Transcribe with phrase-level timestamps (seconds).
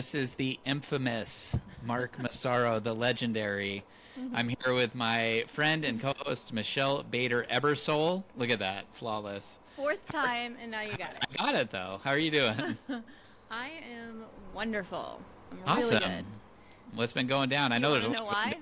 [0.00, 3.84] This is the infamous Mark Massaro, the legendary.
[4.18, 4.34] Mm-hmm.
[4.34, 8.24] I'm here with my friend and co-host Michelle Bader Ebersole.
[8.34, 9.58] Look at that, flawless.
[9.76, 11.26] Fourth time, and now you got it.
[11.30, 12.00] I got it though.
[12.02, 12.78] How are you doing?
[13.50, 14.24] I am
[14.54, 15.20] wonderful.
[15.52, 15.98] I'm awesome.
[15.98, 16.24] really good.
[16.94, 17.70] What's been going down?
[17.70, 18.54] I know there's a know why.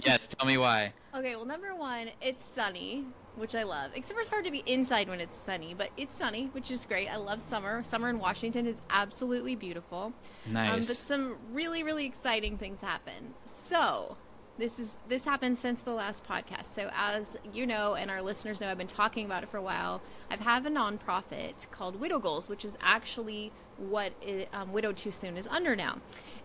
[0.00, 0.92] yes, tell me why.
[1.14, 3.04] Okay, well, number one, it's sunny,
[3.36, 3.92] which I love.
[3.94, 6.84] Except for it's hard to be inside when it's sunny, but it's sunny, which is
[6.84, 7.08] great.
[7.08, 7.82] I love summer.
[7.82, 10.12] Summer in Washington is absolutely beautiful.
[10.46, 10.72] Nice.
[10.72, 13.34] Um, but some really, really exciting things happen.
[13.44, 14.16] So,
[14.58, 16.66] this is this happened since the last podcast.
[16.66, 19.62] So as you know and our listeners know, I've been talking about it for a
[19.62, 20.02] while.
[20.30, 25.10] I've have a nonprofit called Widow Goals, which is actually what it, um, Widowed Too
[25.10, 25.98] Soon is under now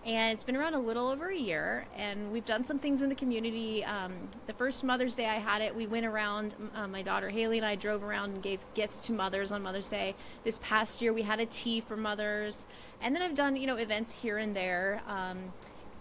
[0.07, 3.09] and it's been around a little over a year and we've done some things in
[3.09, 3.83] the community.
[3.83, 4.13] Um,
[4.47, 7.65] the first mother's day i had it we went around uh, my daughter haley and
[7.65, 10.15] i drove around and gave gifts to mothers on mother's day.
[10.45, 12.65] This past year we had a tea for mothers
[13.01, 15.51] and then i've done you know events here and there um,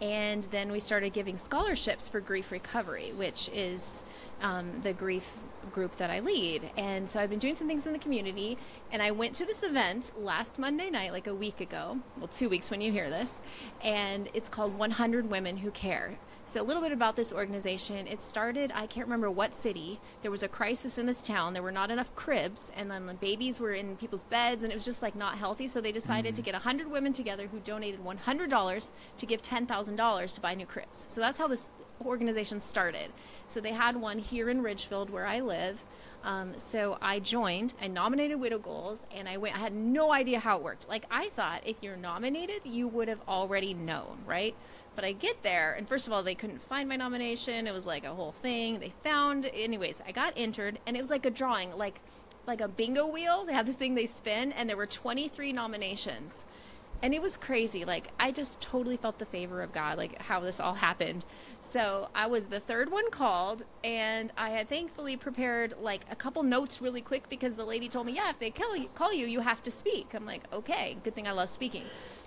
[0.01, 4.05] and then we started giving scholarships for grief recovery which is
[4.41, 5.37] um, the grief
[5.71, 6.71] group that I lead.
[6.77, 8.59] And so I've been doing some things in the community.
[8.93, 12.49] And I went to this event last Monday night, like a week ago, well, two
[12.49, 13.41] weeks when you hear this.
[13.83, 16.19] And it's called 100 Women Who Care.
[16.49, 18.07] So, a little bit about this organization.
[18.07, 19.99] It started, I can't remember what city.
[20.23, 21.55] There was a crisis in this town.
[21.55, 24.77] There were not enough cribs, and then the babies were in people's beds, and it
[24.77, 25.67] was just like not healthy.
[25.67, 26.37] So, they decided mm-hmm.
[26.37, 31.07] to get 100 women together who donated $100 to give $10,000 to buy new cribs.
[31.09, 31.69] So, that's how this
[32.05, 33.11] organization started.
[33.49, 35.85] So they had one here in Ridgefield where I live.
[36.25, 37.73] Um, so I joined.
[37.81, 39.55] I nominated Widow Goals, and I went.
[39.55, 40.89] I had no idea how it worked.
[40.89, 44.55] Like I thought, if you're nominated, you would have already known, right?
[44.97, 47.67] But I get there, and first of all, they couldn't find my nomination.
[47.67, 48.81] It was like a whole thing.
[48.81, 50.03] They found, anyways.
[50.07, 52.01] I got entered, and it was like a drawing, like
[52.47, 53.45] like a bingo wheel.
[53.45, 56.45] They had this thing they spin, and there were 23 nominations
[57.03, 60.41] and it was crazy like i just totally felt the favor of god like how
[60.41, 61.25] this all happened
[61.67, 66.43] so I was the third one called, and I had thankfully prepared like a couple
[66.43, 69.27] notes really quick because the lady told me, yeah, if they call you, call you,
[69.27, 70.15] you have to speak.
[70.15, 71.83] I'm like, okay, good thing I love speaking.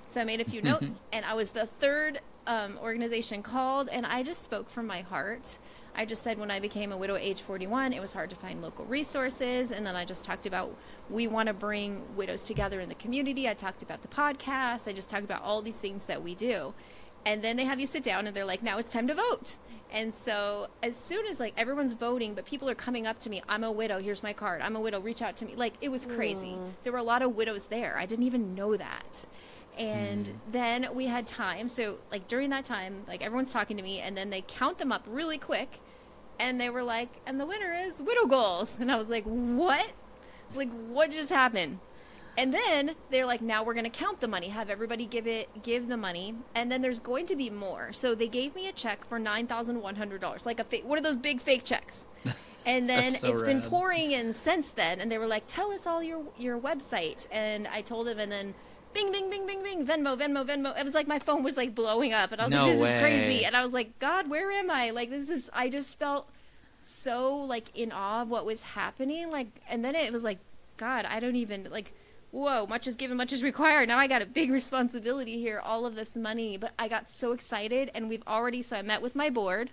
[0.08, 4.06] So I made a few notes, and I was the third um, organization called, and
[4.06, 5.58] I just spoke from my heart.
[5.96, 8.36] I just said when I became a widow at age 41, it was hard to
[8.36, 9.72] find local resources.
[9.72, 10.76] And then I just talked about
[11.10, 13.50] we want to bring widows together in the community.
[13.50, 14.88] I talked about the podcast.
[14.88, 16.74] I just talked about all these things that we do
[17.26, 19.58] and then they have you sit down and they're like now it's time to vote.
[19.92, 23.42] And so as soon as like everyone's voting but people are coming up to me
[23.50, 24.62] i'm a widow here's my card.
[24.62, 25.56] I'm a widow reach out to me.
[25.56, 26.52] Like it was crazy.
[26.52, 26.72] Mm.
[26.84, 27.98] there were a lot of widows there.
[27.98, 29.26] I didn't even know that.
[29.78, 30.34] And mm.
[30.52, 31.68] then we had time.
[31.70, 34.92] So like during that time like everyone's talking to me and then they count them
[34.92, 35.80] up really quick
[36.40, 38.78] and they were like and the winner is widow goals.
[38.80, 39.90] And i was like what?
[40.54, 41.80] Like what just happened
[42.40, 45.50] and then they're like, now we're going to count the money, have everybody give it,
[45.62, 47.92] give the money, and then there's going to be more.
[47.92, 50.86] So they gave me a check for nine thousand one hundred dollars, like a fake,
[50.86, 52.06] one of those big fake checks.
[52.66, 53.48] And then so it's rad.
[53.48, 55.00] been pouring in since then.
[55.00, 58.32] And they were like, tell us all your your website, and I told them, and
[58.32, 58.54] then.
[58.92, 60.76] Bing, bing, bing, bing, bing, Venmo, Venmo, Venmo.
[60.78, 62.82] It was like my phone was like blowing up, and I was no like, "This
[62.82, 62.96] way.
[62.96, 65.48] is crazy." And I was like, "God, where am I?" Like, this is.
[65.54, 66.28] I just felt
[66.82, 69.30] so like in awe of what was happening.
[69.30, 70.40] Like, and then it was like,
[70.78, 71.94] God, I don't even like
[72.32, 73.88] whoa, much is given, much is required.
[73.88, 76.58] Now I got a big responsibility here, all of this money.
[76.58, 79.72] But I got so excited, and we've already, so I met with my board.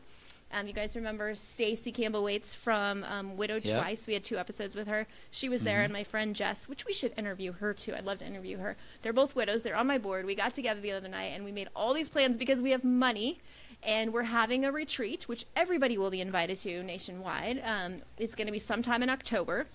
[0.53, 3.81] Um, you guys remember Stacy Campbell Waits from um, Widowed yep.
[3.81, 4.07] Twice?
[4.07, 5.09] We had two episodes with her.
[5.33, 5.85] She was there, mm-hmm.
[5.85, 7.95] and my friend Jess, which we should interview her too.
[7.95, 8.77] I'd love to interview her.
[9.03, 9.65] They're both widows.
[9.65, 10.25] They're on my board.
[10.25, 12.85] We got together the other night, and we made all these plans because we have
[12.85, 13.41] money
[13.83, 17.63] and we're having a retreat, which everybody will be invited to nationwide.
[17.65, 19.67] Um, it's going to be sometime in October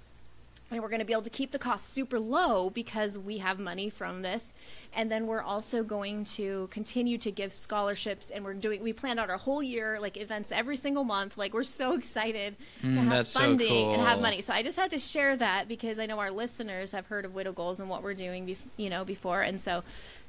[0.71, 3.59] and we're going to be able to keep the cost super low because we have
[3.59, 4.53] money from this.
[4.93, 9.19] And then we're also going to continue to give scholarships and we're doing we planned
[9.19, 11.37] out our whole year like events every single month.
[11.37, 13.93] Like we're so excited mm, to have funding so cool.
[13.93, 14.41] and have money.
[14.41, 17.33] So i just had to share that because i know our listeners have heard of
[17.33, 19.41] widow goals and what we're doing bef- you know before.
[19.41, 19.83] And so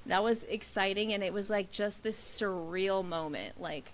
[0.07, 3.61] that was exciting and it was like just this surreal moment.
[3.61, 3.93] Like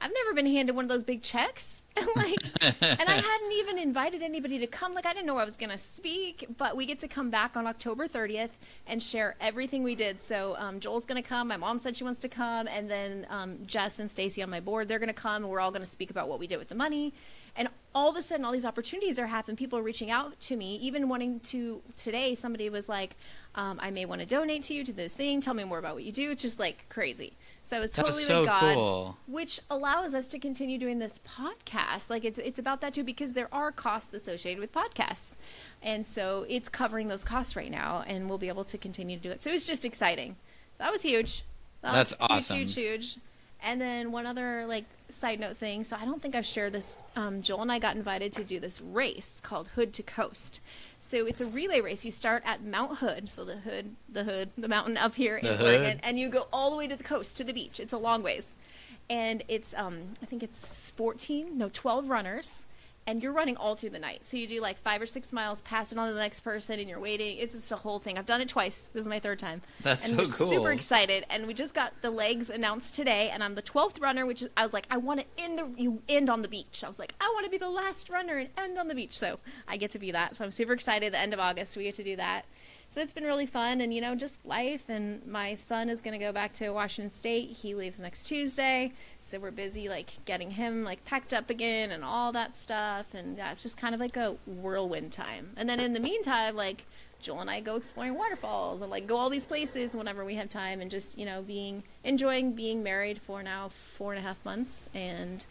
[0.00, 1.82] I've never been handed one of those big checks.
[1.98, 2.38] And like
[2.80, 4.94] and I hadn't even invited anybody to come.
[4.94, 7.66] Like I didn't know I was gonna speak, but we get to come back on
[7.66, 8.50] October 30th
[8.86, 10.22] and share everything we did.
[10.22, 11.48] So um, Joel's gonna come.
[11.48, 14.60] My mom said she wants to come, and then um, Jess and Stacy on my
[14.60, 16.76] board they're gonna come, and we're all gonna speak about what we did with the
[16.76, 17.12] money.
[17.56, 19.56] And all of a sudden, all these opportunities are happening.
[19.56, 21.82] People are reaching out to me, even wanting to.
[21.96, 23.16] Today, somebody was like,
[23.56, 25.40] um, "I may want to donate to you to this thing.
[25.40, 27.32] Tell me more about what you do." It's just like crazy.
[27.68, 29.18] So it was totally so with God, cool.
[29.26, 32.08] which allows us to continue doing this podcast.
[32.08, 35.36] Like it's it's about that too because there are costs associated with podcasts,
[35.82, 39.22] and so it's covering those costs right now, and we'll be able to continue to
[39.22, 39.42] do it.
[39.42, 40.36] So it's just exciting.
[40.78, 41.44] That was huge.
[41.82, 42.56] That's huge, awesome.
[42.56, 43.16] Huge, huge.
[43.62, 45.82] And then one other like side note thing.
[45.84, 46.96] So I don't think I've shared this.
[47.16, 50.60] Um, Joel and I got invited to do this race called Hood to Coast.
[51.00, 52.04] So it's a relay race.
[52.04, 55.54] You start at Mount Hood, so the hood, the hood, the mountain up here The
[55.54, 56.00] in Oregon, hood.
[56.04, 57.80] and you go all the way to the coast to the beach.
[57.80, 58.54] It's a long ways,
[59.10, 62.64] and it's um I think it's 14, no 12 runners,
[63.08, 64.22] and you're running all through the night.
[64.26, 66.78] So you do like five or six miles, pass it on to the next person,
[66.78, 67.38] and you're waiting.
[67.38, 68.18] It's just a whole thing.
[68.18, 68.90] I've done it twice.
[68.92, 69.62] This is my third time.
[69.82, 70.58] That's and so we're cool.
[70.58, 71.24] super excited.
[71.30, 74.50] And we just got the legs announced today, and I'm the 12th runner, which is
[74.58, 76.84] I was like, I want to end the you end on the beach.
[76.84, 79.16] I was like, I want to be the last runner and end on the beach.
[79.16, 80.36] So I get to be that.
[80.36, 81.14] So I'm super excited.
[81.14, 82.44] The end of August, we get to do that.
[82.90, 84.84] So it's been really fun, and you know, just life.
[84.88, 87.50] And my son is going to go back to Washington State.
[87.50, 92.02] He leaves next Tuesday, so we're busy like getting him like packed up again and
[92.02, 93.12] all that stuff.
[93.12, 95.50] And yeah, it's just kind of like a whirlwind time.
[95.56, 96.86] And then in the meantime, like
[97.20, 100.48] Joel and I go exploring waterfalls and like go all these places whenever we have
[100.48, 104.42] time, and just you know being enjoying being married for now four and a half
[104.44, 105.44] months and.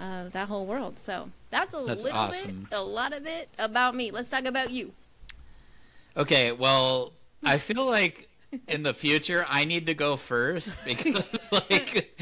[0.00, 0.98] Uh, that whole world.
[0.98, 2.66] So that's a That's little awesome.
[2.70, 4.10] bit, a lot of it about me.
[4.10, 4.92] Let's talk about you.
[6.16, 7.12] Okay, well,
[7.44, 8.28] I feel like
[8.68, 12.14] in the future I need to go first because, like,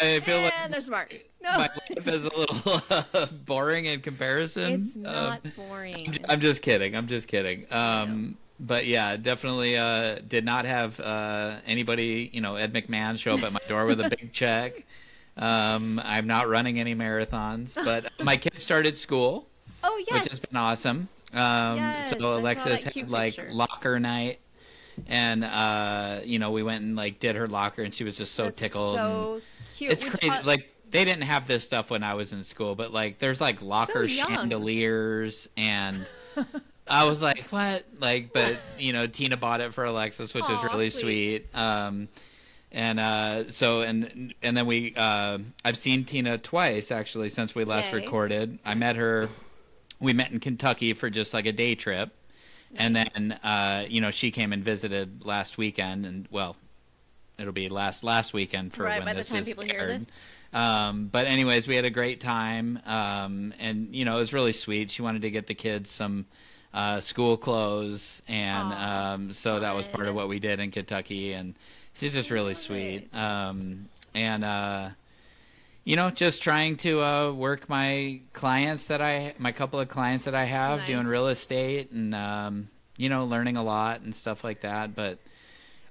[0.00, 1.12] I feel like and they're smart.
[1.42, 2.80] No, my life is a little
[3.14, 4.74] uh, boring in comparison.
[4.74, 6.16] it's Um, not boring.
[6.28, 6.96] I'm just kidding.
[6.96, 7.66] I'm just kidding.
[7.70, 13.34] Um, but yeah, definitely uh, did not have uh, anybody, you know, Ed McMahon show
[13.34, 14.84] up at my door with a big check.
[15.36, 19.46] Um, I'm not running any marathons, but my kids started school,
[19.84, 21.08] oh yes, which has been awesome.
[21.36, 23.52] Um, Yes, so Alexis had like picture.
[23.52, 24.38] locker night,
[25.06, 28.34] and uh, you know we went and like did her locker, and she was just
[28.34, 28.96] so That's tickled.
[28.96, 29.40] So
[29.76, 29.92] cute.
[29.92, 30.28] it's We crazy.
[30.28, 33.40] taught- Like they didn't have this stuff when I was in school, but like there's
[33.40, 34.28] like locker young.
[34.28, 36.06] chandeliers and
[36.88, 37.84] I was like, what?
[37.98, 41.46] Like, but you know, Tina bought it for Alexis, which is really sweet.
[41.52, 41.58] sweet.
[41.60, 42.08] Um,
[42.72, 47.64] and uh, so and and then we uh, I've seen Tina twice actually since we
[47.64, 47.98] last Yay.
[48.00, 48.58] recorded.
[48.64, 49.28] I met her.
[50.00, 52.10] We met in Kentucky for just like a day trip,
[52.76, 56.56] and then uh, you know she came and visited last weekend, and well,
[57.38, 59.80] it'll be last last weekend for Right, when by the this time is people hear
[59.80, 60.00] aired.
[60.00, 60.06] this.
[60.52, 64.52] Um, but anyways, we had a great time, um, and you know it was really
[64.52, 64.90] sweet.
[64.90, 66.26] She wanted to get the kids some
[66.74, 70.70] uh, school clothes, and Aw, um, so that was part of what we did in
[70.70, 71.54] Kentucky, and
[71.94, 73.08] she's just really sweet.
[73.14, 74.88] Um, and uh,
[75.86, 80.24] you know, just trying to uh, work my clients that I, my couple of clients
[80.24, 82.68] that I have doing real estate, and um,
[82.98, 84.96] you know, learning a lot and stuff like that.
[84.96, 85.20] But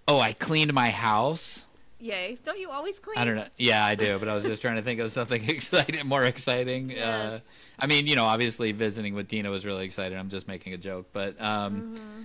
[0.06, 1.66] oh, I cleaned my house.
[2.02, 2.38] Yay!
[2.44, 3.18] Don't you always clean?
[3.18, 3.48] I don't know.
[3.58, 6.92] Yeah, I do, but I was just trying to think of something exciting, more exciting.
[6.92, 7.42] Uh, Yes.
[7.80, 10.18] I mean, you know, obviously visiting with Tina was really exciting.
[10.18, 12.24] I'm just making a joke, but um, Mm-hmm.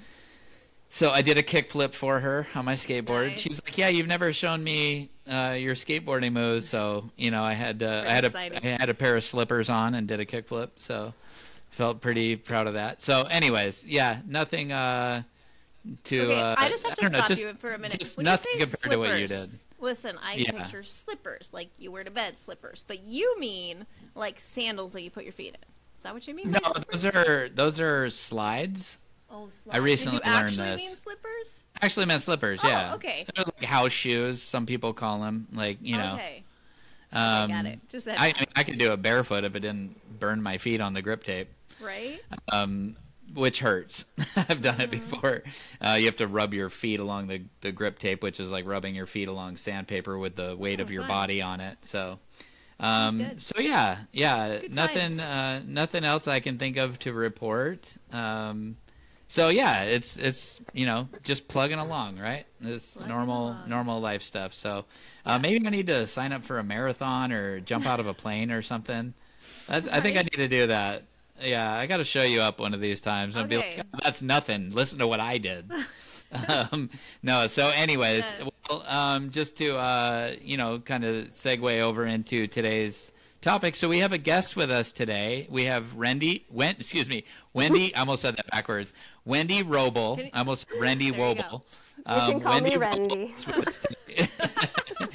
[0.91, 3.29] So I did a kickflip for her on my skateboard.
[3.29, 3.41] Nice.
[3.41, 7.43] She was like, "Yeah, you've never shown me uh, your skateboarding moves." So you know,
[7.43, 8.79] I had uh, I had a pretty I exciting.
[8.79, 10.71] had a pair of slippers on and did a kickflip.
[10.77, 11.15] So
[11.71, 13.01] felt pretty proud of that.
[13.01, 15.23] So, anyways, yeah, nothing uh,
[16.05, 16.21] to.
[16.23, 17.99] Okay, uh, I just have to don't know, stop just- you for a minute.
[18.01, 19.49] just When nothing compared to what you did.
[19.83, 20.51] Listen, I Yeah.
[20.51, 25.11] picture slippers like you wear to bed slippers, but you mean like sandals that you
[25.11, 25.61] put your feet in.
[25.97, 26.51] Is that what you mean?
[26.51, 26.61] No,
[26.91, 28.99] those are those are slides.
[29.33, 29.79] Oh, slides.
[29.81, 30.77] recently Did you learned actually this.
[30.81, 31.63] mean slippers?
[31.83, 32.61] Actually, meant slippers.
[32.63, 32.95] Oh, yeah.
[32.95, 33.25] okay.
[33.35, 34.43] They're like house shoes.
[34.43, 35.47] Some people call them.
[35.53, 36.15] Like you know.
[36.15, 36.43] Okay.
[37.13, 37.81] Um, got it.
[37.89, 38.35] Just I, I, mean.
[38.57, 41.49] I could do it barefoot if it didn't burn my feet on the grip tape,
[41.81, 42.21] Right?
[42.53, 42.95] um,
[43.35, 44.05] which hurts.
[44.37, 44.81] I've done Mm-hmm.
[44.83, 45.43] it before.
[45.81, 48.65] Uh, you have to rub your feet along the, the grip tape, which is like
[48.67, 51.09] rubbing your feet along sandpaper with the weight Oh, of your fun.
[51.09, 51.79] body on it.
[51.83, 52.19] So.
[52.79, 57.93] Um, so yeah, yeah, Good nothing, uh, nothing else I can think of to report.
[58.13, 58.77] Um,
[59.31, 62.45] so yeah, it's it's you know just plugging along, right?
[62.61, 63.69] This Plugging normal along.
[63.69, 64.53] normal life stuff.
[64.55, 64.85] So
[65.25, 68.15] uh, maybe I need to sign up for a marathon or jump out of a
[68.15, 69.15] plane or something.
[69.69, 71.05] That's, I think I need to do that.
[71.41, 73.77] Yeah, I got to show you up one of these times and be Okay.
[73.79, 74.73] like, "Oh, "That's nothing.
[74.73, 75.71] Listen to what I did."
[76.49, 76.91] um,
[77.23, 77.47] no.
[77.47, 78.51] So, anyways, Yes.
[78.69, 83.75] well, um, just to uh, you know, kind of segue over into today's topic.
[83.77, 85.47] So we have a guest with us today.
[85.51, 86.45] We have Wendy.
[86.51, 87.95] Wen, excuse me, Wendy.
[87.95, 88.95] I almost said that backwards.
[89.25, 90.19] Wendy Robel.
[90.19, 91.43] You- I almost Randy There you go.
[91.43, 91.63] Woble.
[91.99, 93.23] You can call me Robel Randy.
[93.37, 94.29] is with us today.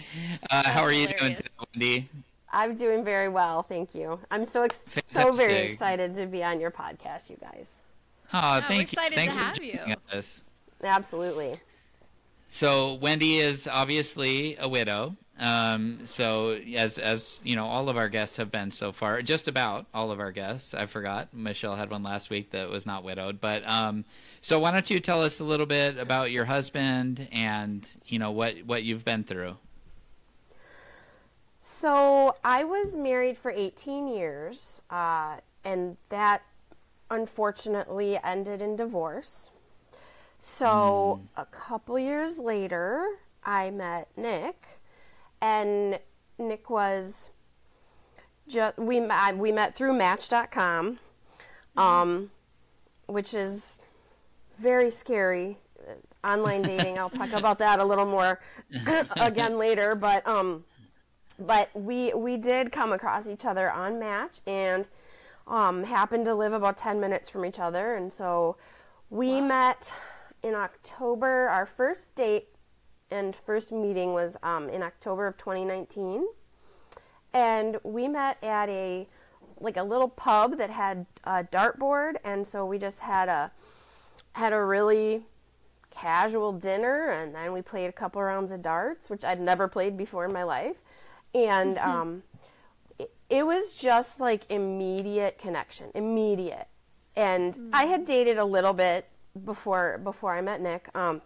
[0.51, 2.09] uh, how are you doing today, Wendy?
[2.51, 4.17] I'm doing very well, thank you.
[4.31, 7.81] I'm so ex- so very excited to be on your podcast, you guys.
[8.33, 8.83] Oh, we're thank you.
[8.83, 9.95] excited to for have you.
[10.13, 10.43] us.
[10.81, 11.59] Absolutely.
[12.47, 15.15] So Wendy is obviously a widow.
[15.37, 19.21] Um, so as as you know, all of our guests have been so far.
[19.21, 20.73] Just about all of our guests.
[20.73, 23.41] I forgot Michelle had one last week that was not widowed.
[23.41, 24.05] But um,
[24.41, 28.31] so why don't you tell us a little bit about your husband and you know
[28.31, 29.57] what what you've been through.
[31.59, 36.43] So I was married for 18 years, uh, and that
[37.09, 39.49] unfortunately ended in divorce.
[40.39, 41.41] So mm.
[41.41, 43.03] a couple years later,
[43.43, 44.79] I met Nick,
[45.41, 45.99] and
[46.37, 47.29] Nick was
[48.47, 49.01] just we
[49.35, 50.97] we met through Match.com,
[51.77, 52.31] um,
[53.07, 53.81] which is
[54.57, 55.57] very scary.
[56.23, 56.97] Online dating.
[56.97, 58.39] I'll talk about that a little more
[59.17, 60.63] again later, but um,
[61.39, 64.87] but we we did come across each other on Match and
[65.47, 68.57] um, happened to live about 10 minutes from each other and so
[69.09, 69.47] we wow.
[69.47, 69.93] met
[70.41, 72.47] in october our first date
[73.11, 76.25] and first meeting was um, in october of 2019
[77.33, 79.07] and we met at a
[79.59, 83.51] like a little pub that had a dartboard and so we just had a
[84.33, 85.23] had a really
[85.91, 89.95] casual dinner and then we played a couple rounds of darts which i'd never played
[89.95, 90.81] before in my life
[91.35, 91.89] and mm-hmm.
[91.89, 92.23] um,
[92.97, 96.67] it, it, was just like immediate connection, immediate.
[97.15, 97.69] And mm-hmm.
[97.73, 99.07] I had dated a little bit
[99.43, 101.21] before before I met Nick, um,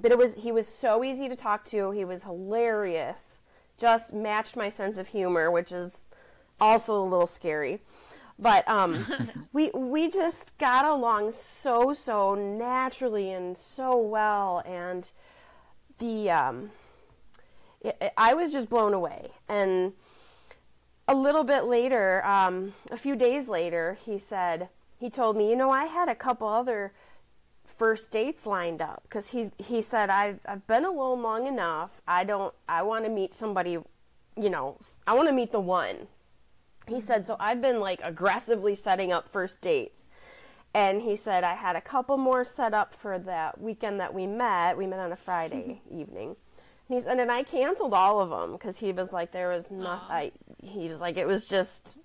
[0.00, 1.90] but it was he was so easy to talk to.
[1.90, 3.40] He was hilarious,
[3.78, 6.06] just matched my sense of humor, which is
[6.60, 7.80] also a little scary.
[8.38, 9.06] But um,
[9.52, 15.10] we we just got along so so naturally and so well, and
[15.98, 16.70] the um,
[18.16, 19.30] I was just blown away.
[19.48, 19.92] And
[21.06, 25.56] a little bit later, um, a few days later, he said, he told me, you
[25.56, 26.92] know, I had a couple other
[27.76, 32.02] first dates lined up because he's he said I've I've been alone long enough.
[32.06, 33.78] I don't I want to meet somebody,
[34.36, 36.08] you know, I want to meet the one.
[36.86, 40.08] He said so I've been like aggressively setting up first dates.
[40.72, 44.26] And he said I had a couple more set up for that weekend that we
[44.26, 44.76] met.
[44.76, 46.36] We met on a Friday evening.
[46.88, 50.32] He's and I canceled all of them because he was like there was not I
[50.62, 51.98] he was like it was just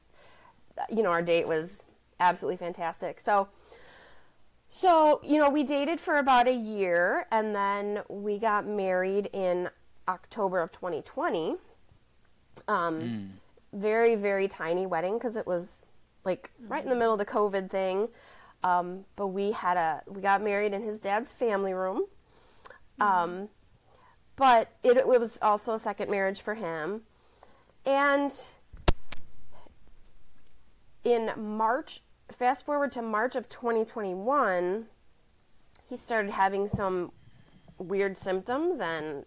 [0.89, 1.83] you know our date was
[2.19, 3.47] absolutely fantastic so
[4.69, 9.69] so you know we dated for about a year and then we got married in
[10.07, 11.55] October of 2020
[12.67, 13.27] um mm.
[13.73, 15.85] very very tiny wedding because it was
[16.25, 18.07] like right in the middle of the COVID thing
[18.63, 22.05] um but we had a we got married in his dad's family room
[22.99, 23.49] um
[24.39, 27.01] but it, it was also a second marriage for him.
[27.85, 28.31] And
[31.03, 34.85] in March, fast forward to March of 2021,
[35.87, 37.11] he started having some
[37.79, 39.25] weird symptoms and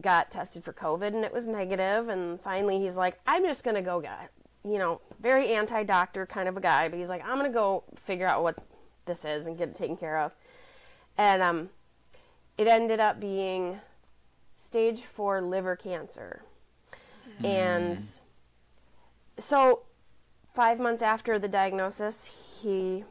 [0.00, 2.08] got tested for COVID and it was negative.
[2.08, 4.30] And finally, he's like, I'm just going to go get,
[4.64, 7.54] you know, very anti doctor kind of a guy, but he's like, I'm going to
[7.54, 8.56] go figure out what
[9.06, 10.32] this is and get it taken care of.
[11.16, 11.70] And um,
[12.58, 13.80] it ended up being
[14.56, 16.42] stage four liver cancer.
[17.40, 17.44] Mm.
[17.44, 18.02] And
[19.38, 19.82] so,
[20.56, 22.32] five months after the diagnosis,
[22.62, 23.04] he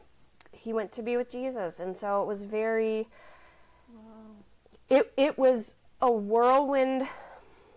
[0.50, 3.06] he went to be with Jesus, and so it was very.
[4.90, 7.08] It it was a whirlwind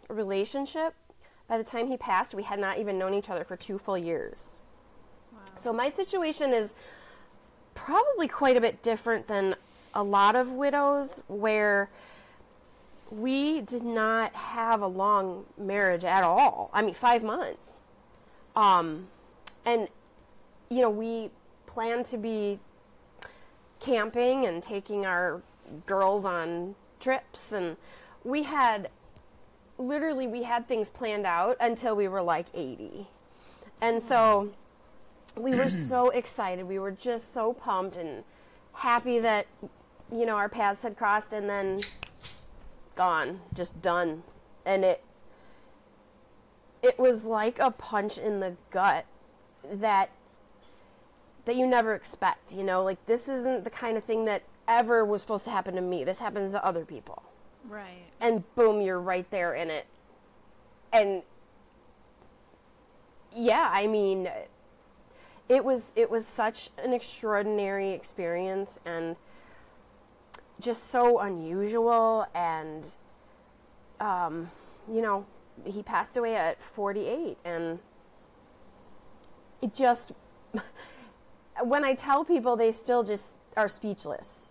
[0.10, 0.96] relationship.
[1.48, 3.98] By the time he passed, we had not even known each other for two full
[3.98, 4.60] years.
[5.32, 5.40] Wow.
[5.56, 6.74] So my situation is
[7.76, 9.56] probably quite a bit different than
[9.94, 11.90] a lot of widows, where
[13.12, 16.70] we did not have a long marriage at all.
[16.74, 17.80] I mean, five months.
[18.56, 19.08] Um,
[19.66, 19.88] and,
[20.70, 21.32] you know, we
[21.66, 22.60] planned to be
[23.80, 25.42] camping and taking our
[25.86, 27.52] girls on trips.
[27.52, 27.78] And
[28.24, 28.90] we had,
[29.78, 33.08] literally, we had things planned out until we were like 80.
[33.82, 34.50] And so
[35.36, 36.68] we were so excited.
[36.68, 38.24] We were just so pumped and
[38.74, 39.48] happy that,
[40.12, 41.34] you know, our paths had crossed.
[41.34, 41.82] And then
[43.00, 44.24] gone, just done.
[44.66, 45.02] And it
[46.82, 49.06] it was like a punch in the gut
[49.72, 50.12] that
[51.46, 52.84] that you never expect, you know?
[52.84, 56.04] Like this isn't the kind of thing that ever was supposed to happen to me.
[56.04, 57.24] This happens to other people.
[57.68, 58.06] Right.
[58.20, 59.88] And boom, you're right there in it.
[60.94, 61.24] And
[63.36, 64.30] yeah, I mean
[65.50, 69.16] it was it was such an extraordinary experience and
[70.62, 72.94] just so unusual and
[74.00, 74.50] um,
[74.92, 75.26] you know
[75.66, 77.80] he passed away at 48 and
[79.62, 80.12] it just
[81.64, 84.48] when i tell people they still just are speechless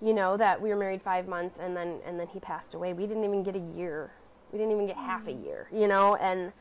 [0.00, 2.92] you know that we were married five months and then and then he passed away
[2.92, 4.10] we didn't even get a year
[4.52, 6.16] We didn't even get half a year, you know?
[6.16, 6.52] And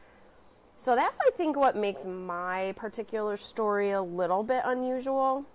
[0.77, 5.45] so that's, I think, what makes my particular story a little bit unusual.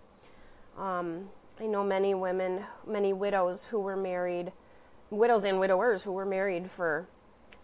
[0.79, 1.29] Um,
[1.61, 4.53] I know many women, many widows who were married,
[5.11, 7.07] widows and widowers who were married for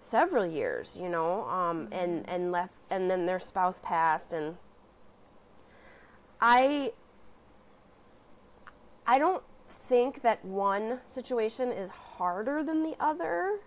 [0.01, 4.57] several years, you know, um, and and left, and then their spouse passed, and
[6.41, 6.93] I
[9.07, 9.43] I don't
[9.89, 13.61] think that one situation is harder than the other,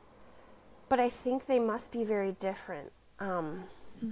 [0.89, 2.91] but I think they must be very different.
[3.19, 3.63] Um,
[4.03, 4.11] mm-hmm.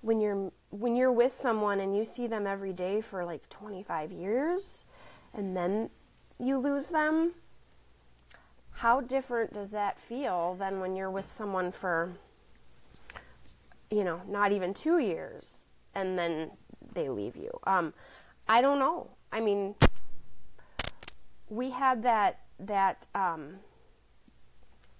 [0.00, 4.10] When you're when you're with someone and you see them every day for like 25
[4.10, 4.84] years,
[5.32, 5.90] and then
[6.38, 7.34] you lose them,
[8.82, 12.10] how different does that feel than when you're with someone for,
[13.92, 16.50] you know, not even two years, and then
[16.92, 17.52] they leave you?
[17.62, 17.94] Um,
[18.48, 19.12] I don't know.
[19.30, 19.76] I mean,
[21.48, 23.60] we had that that um,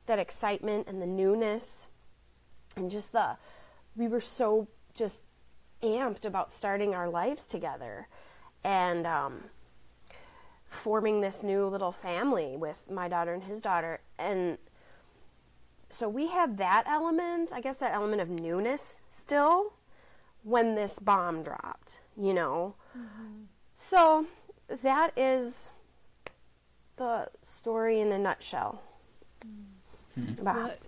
[0.07, 1.87] that excitement and the newness
[2.77, 3.37] and just the
[3.97, 5.25] we were so just
[5.83, 8.07] amped about starting our lives together
[8.63, 9.51] and um,
[10.73, 14.59] forming this new little family with my daughter and his daughter and
[15.91, 19.75] so we had that element i guess that element of newness still
[20.43, 23.43] when this bomb dropped you know mm-hmm.
[23.75, 24.27] so
[24.83, 25.71] that is
[26.97, 28.83] the story in a nutshell.
[30.19, 30.41] Mm-hmm.
[30.41, 30.79] About what,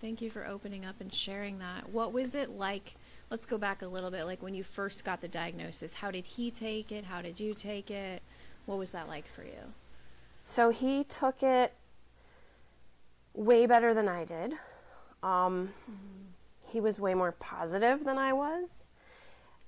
[0.00, 1.90] thank you for opening up and sharing that.
[1.90, 2.94] What was it like?
[3.30, 4.24] Let's go back a little bit.
[4.24, 7.04] Like when you first got the diagnosis, how did he take it?
[7.04, 8.22] How did you take it?
[8.68, 9.72] What was that like for you?
[10.44, 11.72] So he took it
[13.32, 14.52] way better than I did.
[15.22, 16.26] Um, mm-hmm.
[16.66, 18.88] He was way more positive than I was.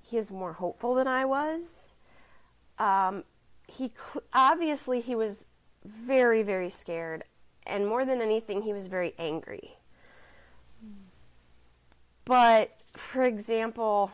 [0.02, 1.88] He is more hopeful than I was.
[2.78, 3.24] Um,
[3.66, 3.90] he
[4.34, 5.46] obviously he was
[5.82, 7.24] very very scared
[7.66, 9.76] and more than anything he was very angry
[12.24, 14.10] but for example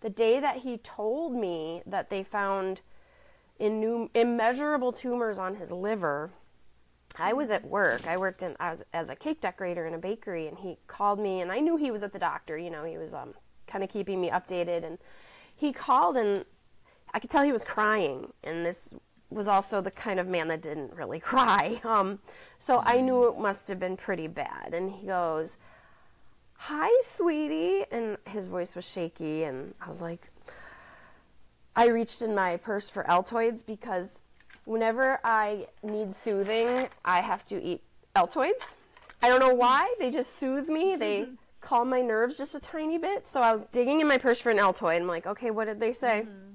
[0.00, 2.80] the day that he told me that they found
[3.62, 6.30] in immeasurable tumors on his liver
[7.16, 10.46] i was at work i worked in as, as a cake decorator in a bakery
[10.46, 12.98] and he called me and i knew he was at the doctor you know he
[12.98, 13.34] was um,
[13.66, 14.98] kind of keeping me updated and
[15.54, 16.44] he called and
[17.14, 18.88] I could tell he was crying, and this
[19.30, 21.80] was also the kind of man that didn't really cry.
[21.84, 22.18] Um,
[22.58, 24.72] so I knew it must have been pretty bad.
[24.74, 25.56] And he goes,
[26.56, 27.84] Hi, sweetie.
[27.90, 30.30] And his voice was shaky, and I was like,
[31.74, 34.18] I reached in my purse for Altoids because
[34.64, 37.82] whenever I need soothing, I have to eat
[38.14, 38.76] Altoids.
[39.22, 39.94] I don't know why.
[39.98, 40.96] They just soothe me.
[40.96, 41.28] They
[41.60, 43.26] calm my nerves just a tiny bit.
[43.26, 44.96] So I was digging in my purse for an Altoid.
[44.96, 46.26] I'm like, okay, what did they say?
[46.26, 46.52] Mm-hmm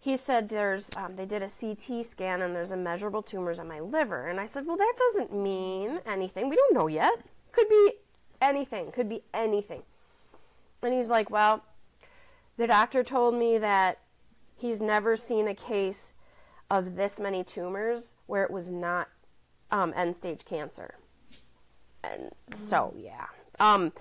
[0.00, 3.80] he said there's um, they did a CT scan and there's immeasurable tumors on my
[3.80, 4.28] liver.
[4.28, 6.48] And I said, well, that doesn't mean anything.
[6.48, 7.12] We don't know yet.
[7.52, 7.92] Could be
[8.40, 8.92] anything.
[8.92, 9.82] Could be anything.
[10.82, 11.62] And he's like, well,
[12.58, 14.00] the doctor told me that
[14.56, 16.12] he's never seen a case
[16.70, 19.08] of this many tumors where it was not
[19.70, 20.96] um, end stage cancer.
[22.04, 23.26] And so, yeah.
[23.58, 23.92] Um,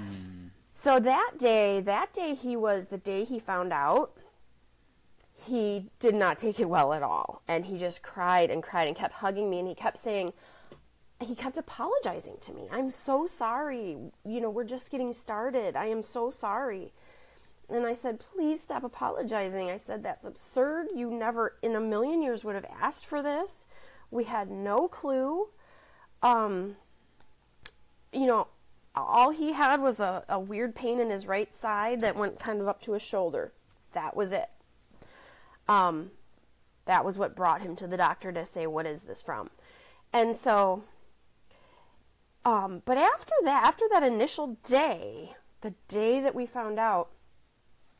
[0.00, 0.50] mm.
[0.72, 4.12] So that day, that day he was the day he found out
[5.46, 7.42] he did not take it well at all.
[7.48, 10.32] And he just cried and cried and kept hugging me and he kept saying,
[11.20, 12.68] he kept apologizing to me.
[12.70, 13.96] I'm so sorry.
[14.24, 15.76] You know, we're just getting started.
[15.76, 16.92] I am so sorry.
[17.68, 19.70] And I said, please stop apologizing.
[19.70, 20.88] I said, that's absurd.
[20.94, 23.66] You never in a million years would have asked for this.
[24.10, 25.48] We had no clue.
[26.22, 26.76] Um,
[28.12, 28.46] you know,
[28.94, 32.60] all he had was a, a weird pain in his right side that went kind
[32.60, 33.52] of up to his shoulder.
[33.92, 34.48] That was it.
[35.68, 36.12] Um,
[36.86, 39.50] that was what brought him to the doctor to say, What is this from?
[40.12, 40.84] And so,
[42.44, 47.10] um, but after that, after that initial day, the day that we found out,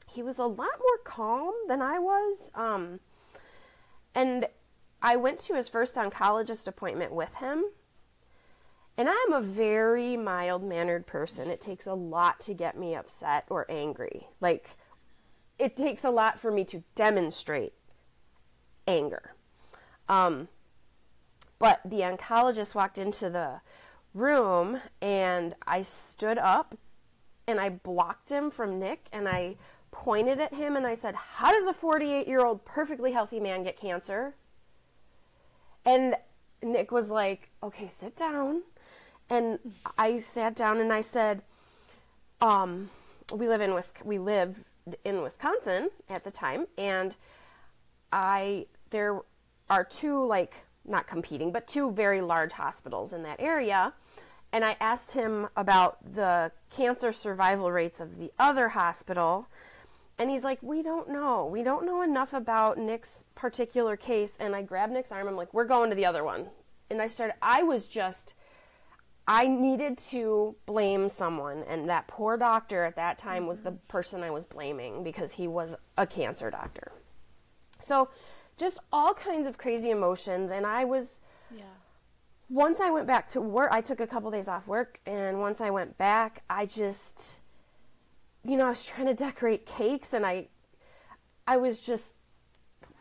[0.07, 2.51] he was a lot more calm than I was.
[2.55, 3.01] Um,
[4.15, 4.47] and
[5.03, 7.65] I went to his first oncologist appointment with him.
[8.99, 11.51] And I'm a very mild mannered person.
[11.51, 14.29] It takes a lot to get me upset or angry.
[14.41, 14.71] Like,
[15.59, 17.75] it takes a lot for me to demonstrate
[18.87, 19.35] anger.
[20.09, 20.49] Um,
[21.59, 23.61] but the oncologist walked into the
[24.15, 26.77] room and I stood up
[27.47, 29.57] and I blocked him from Nick and I
[29.97, 33.65] pointed at him and I said, How does a 48 year old perfectly healthy man
[33.65, 34.35] get cancer?
[35.85, 36.15] And
[36.63, 38.63] Nick was like, Okay, sit down.
[39.29, 39.59] And
[39.99, 41.43] I sat down and I said,
[42.41, 42.91] um,
[43.33, 44.63] we live in we live
[45.05, 47.17] in Wisconsin at the time, and
[48.13, 49.21] I there
[49.69, 53.93] are two like not competing, but two very large hospitals in that area.
[54.53, 59.49] And I asked him about the cancer survival rates of the other hospital.
[60.19, 61.47] And he's like, We don't know.
[61.47, 64.37] We don't know enough about Nick's particular case.
[64.39, 65.29] And I grabbed Nick's arm.
[65.29, 66.49] I'm like, We're going to the other one.
[66.91, 68.35] And I started, I was just,
[69.27, 71.65] I needed to blame someone.
[71.69, 73.87] And that poor doctor at that time was the mm-hmm.
[73.89, 76.93] person I was blaming because he was a cancer doctor.
[77.81, 78.09] So
[78.57, 80.51] just all kinds of crazy emotions.
[80.51, 81.21] And I was,
[81.55, 81.65] Yeah.
[82.49, 85.61] once I went back to work, I took a couple days off work, and once
[85.61, 87.41] I went back, I just,
[88.47, 90.49] you know, I was trying to decorate cakes, and I,
[91.47, 92.15] I was just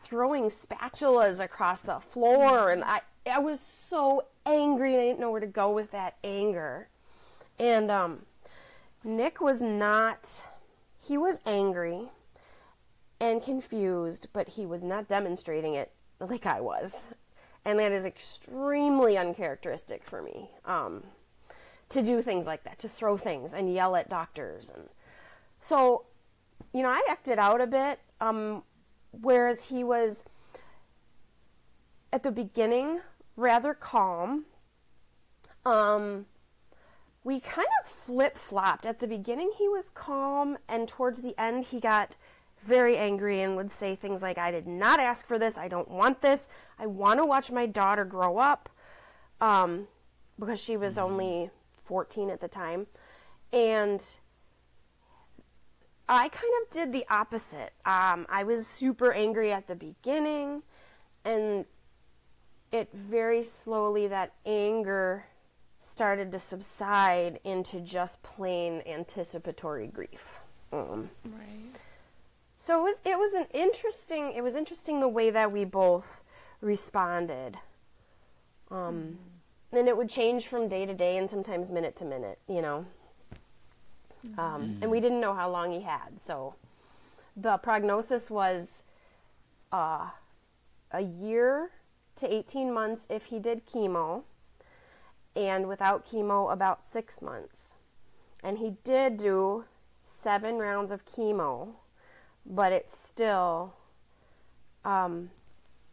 [0.02, 5.30] throwing spatulas across the floor, and I, I was so angry, and I didn't know
[5.30, 6.88] where to go with that anger,
[7.58, 8.22] and um,
[9.04, 10.42] Nick was not,
[10.98, 12.10] he was angry
[13.20, 17.10] and confused, but he was not demonstrating it like I was.
[17.64, 21.02] And that is extremely uncharacteristic for me um,
[21.88, 24.70] to do things like that, to throw things and yell at doctors.
[24.70, 24.88] And
[25.60, 26.04] so,
[26.72, 28.62] you know, I acted out a bit, um,
[29.10, 30.24] whereas he was
[32.12, 33.00] at the beginning
[33.36, 34.46] rather calm.
[35.64, 36.26] Um,
[37.24, 38.86] we kind of flip flopped.
[38.86, 42.14] At the beginning, he was calm, and towards the end, he got
[42.64, 45.58] very angry and would say things like, I did not ask for this.
[45.58, 46.48] I don't want this.
[46.78, 48.68] I want to watch my daughter grow up
[49.40, 49.88] um,
[50.38, 51.50] because she was only
[51.84, 52.86] 14 at the time.
[53.52, 54.04] And
[56.08, 57.72] I kind of did the opposite.
[57.84, 60.62] Um, I was super angry at the beginning,
[61.24, 61.64] and
[62.72, 65.24] it very slowly, that anger
[65.78, 70.40] started to subside into just plain anticipatory grief.
[70.72, 71.76] Um, Right.
[72.56, 76.22] so it was it was an interesting it was interesting the way that we both
[76.60, 77.58] responded.
[78.70, 79.18] Um,
[79.70, 82.86] and it would change from day to day and sometimes minute to minute, you know.
[84.38, 86.54] Um, and we didn't know how long he had, so
[87.36, 88.82] the prognosis was
[89.72, 90.08] uh,
[90.90, 91.70] a year
[92.16, 94.22] to 18 months if he did chemo,
[95.34, 97.74] and without chemo, about six months.
[98.42, 99.64] And he did do
[100.02, 101.74] seven rounds of chemo,
[102.46, 103.74] but it's still,
[104.84, 105.30] um,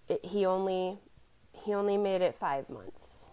[0.08, 1.00] it, he only
[1.52, 3.28] he only made it five months.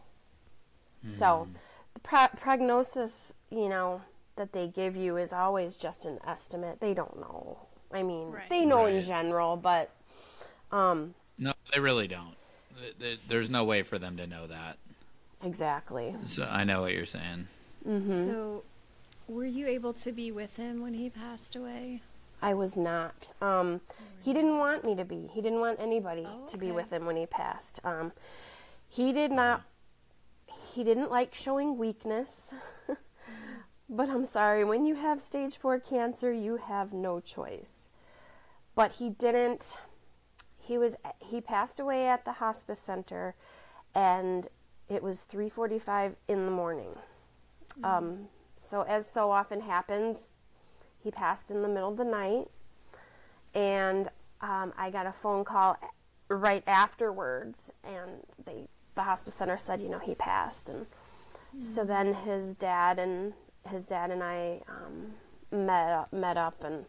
[1.11, 1.49] So,
[1.95, 4.03] the pro- prognosis, you know,
[4.37, 6.81] that they give you is always just an estimate.
[6.81, 7.59] They don't know.
[7.93, 8.49] I mean, Right.
[8.49, 9.91] they know in general, but
[10.73, 12.37] um, No, they really don't.
[12.81, 14.79] Th- th- There's no way for them to know that.
[15.43, 16.15] exactly.
[16.27, 17.49] So I know what you're saying.
[17.85, 18.63] So,
[19.27, 22.03] were you able to be with him when he passed away?
[22.43, 23.33] I was not.
[23.41, 23.81] Um,
[24.23, 25.29] he didn't want me to be.
[25.33, 27.81] He didn't want anybody Oh, to be with him when he passed.
[27.85, 28.13] Um,
[28.89, 29.63] he did not.
[30.75, 32.55] He didn't like showing weakness.
[33.91, 37.89] but I'm sorry, when you have stage four cancer, you have no choice.
[38.77, 39.77] But he didn't.
[40.57, 40.97] He was.
[41.19, 43.35] He passed away at the hospice center,
[43.93, 44.47] and
[44.89, 46.95] it was 3:45 in the morning.
[47.83, 50.37] Um, so as so often happens,
[51.03, 52.49] he passed in the middle of the night,
[53.55, 54.09] and
[54.41, 55.77] um, I got a phone call
[56.29, 60.87] right afterwards, and they the hospice center said, you know, he passed, and
[61.59, 63.33] so then his dad and
[63.69, 65.15] his dad and I um,
[65.51, 66.87] met up, met up and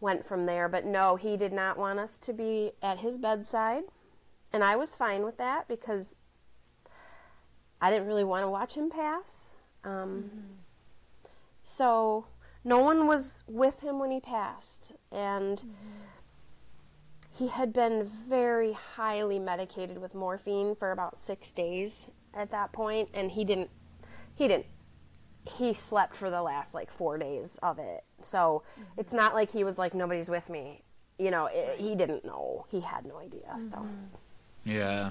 [0.00, 0.68] went from there.
[0.68, 3.84] But no, he did not want us to be at his bedside,
[4.52, 6.16] and I was fine with that because
[7.80, 9.54] I didn't really want to watch him pass.
[9.84, 10.30] Um,
[11.62, 12.26] so
[12.64, 15.62] no one was with him when he passed, and
[17.30, 23.08] he had been very highly medicated with morphine for about six days at that point,
[23.14, 23.70] and he didn't.
[24.34, 24.66] He didn't.
[25.50, 28.62] He slept for the last like four days of it, so
[28.96, 30.82] it's not like he was like nobody's with me.
[31.18, 32.66] You know, it, he didn't know.
[32.70, 33.52] He had no idea.
[33.58, 33.90] So mm-hmm.
[34.64, 35.10] Yeah.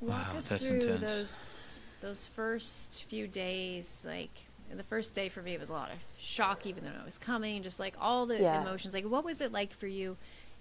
[0.00, 1.00] Walk Wow, us that's through intense.
[1.00, 4.04] those those first few days.
[4.06, 4.30] Like
[4.74, 7.18] the first day for me it was a lot of shock, even though it was
[7.18, 7.62] coming.
[7.62, 8.60] Just like all the Yeah.
[8.60, 8.94] emotions.
[8.94, 10.16] Like, what was it like for you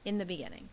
[0.05, 0.69] in the beginning?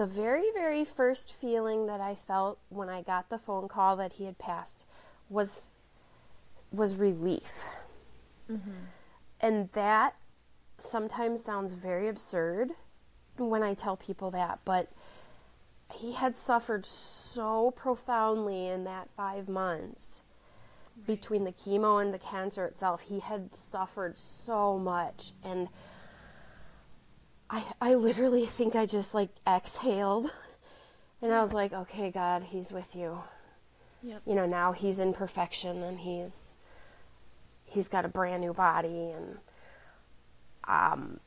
[0.00, 4.14] The very, very first feeling that I felt when I got the phone call that
[4.14, 4.86] he had passed
[5.28, 5.72] was
[6.72, 7.66] was relief.
[8.50, 8.70] Mm-hmm.
[9.42, 10.16] And that
[10.78, 12.70] sometimes sounds very absurd
[13.36, 14.90] when I tell people that, but
[15.92, 20.22] he had suffered so profoundly in that 5 months
[21.06, 23.02] between the chemo and the cancer itself.
[23.02, 25.68] He had suffered so much and
[27.50, 30.32] I, I literally think I just like exhaled
[31.20, 33.22] and I was like, okay, God, He's with you.
[34.02, 34.22] Yep.
[34.26, 36.54] You know, now He's in perfection and He's
[37.64, 39.38] He's got a brand new body and
[40.66, 41.20] um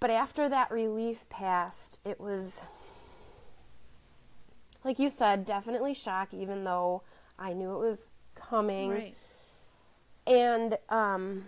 [0.00, 2.64] but after that relief passed, it was
[4.84, 7.02] like you said, definitely shock even though
[7.38, 8.90] I knew it was coming.
[8.90, 9.14] Right.
[10.26, 11.46] And um,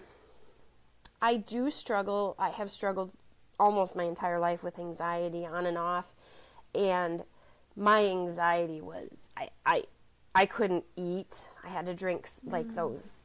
[1.20, 2.34] I do struggle.
[2.38, 3.12] I have struggled
[3.60, 6.14] almost my entire life with anxiety on and off.
[6.74, 7.22] And
[7.76, 9.84] my anxiety was I I,
[10.34, 11.48] I couldn't eat.
[11.64, 13.18] I had to drink s- like those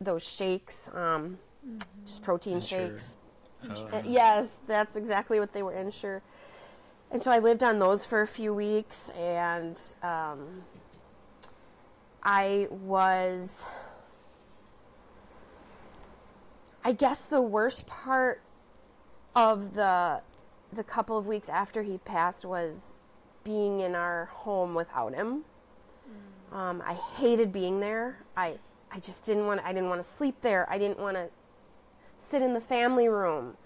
[0.00, 1.38] those shakes, um,
[2.04, 2.90] just protein Ensure.
[2.90, 3.16] shakes.
[3.68, 6.22] Oh, Uh, yes, that's exactly what they were Ensure.
[7.10, 10.64] And so I lived on those for a few weeks, and um,
[12.22, 13.64] I was.
[16.84, 18.40] I guess the worst part
[19.36, 20.22] of the
[20.72, 22.96] the couple of weeks after he passed was
[23.44, 25.44] being in our home without him.
[26.52, 28.18] Um, I hated being there.
[28.36, 28.58] I
[28.90, 29.60] I just didn't want.
[29.62, 30.66] I didn't want to sleep there.
[30.70, 31.28] I didn't want to
[32.18, 33.56] sit in the family room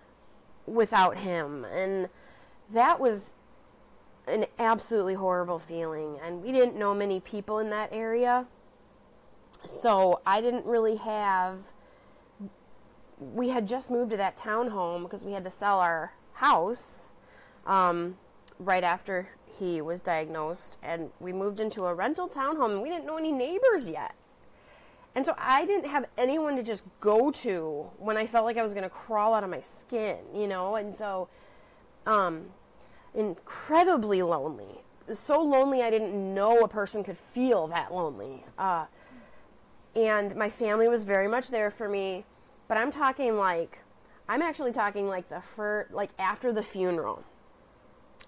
[0.66, 2.08] without him, and
[2.72, 3.32] that was
[4.26, 6.18] an absolutely horrible feeling.
[6.22, 8.46] And we didn't know many people in that area,
[9.64, 11.58] so I didn't really have.
[13.20, 17.10] We had just moved to that townhome because we had to sell our house
[17.66, 18.16] um,
[18.58, 19.28] right after
[19.58, 23.30] he was diagnosed, and we moved into a rental townhome, and we didn't know any
[23.30, 24.14] neighbors yet.
[25.14, 28.62] And so I didn't have anyone to just go to when I felt like I
[28.62, 30.76] was going to crawl out of my skin, you know?
[30.76, 31.28] And so,
[32.06, 32.46] um,
[33.14, 34.82] incredibly lonely.
[35.12, 38.44] So lonely I didn't know a person could feel that lonely.
[38.56, 38.86] Uh,
[39.96, 42.24] and my family was very much there for me,
[42.70, 43.80] but I'm talking like,
[44.30, 47.24] I'm actually talking like the fir- like after the funeral.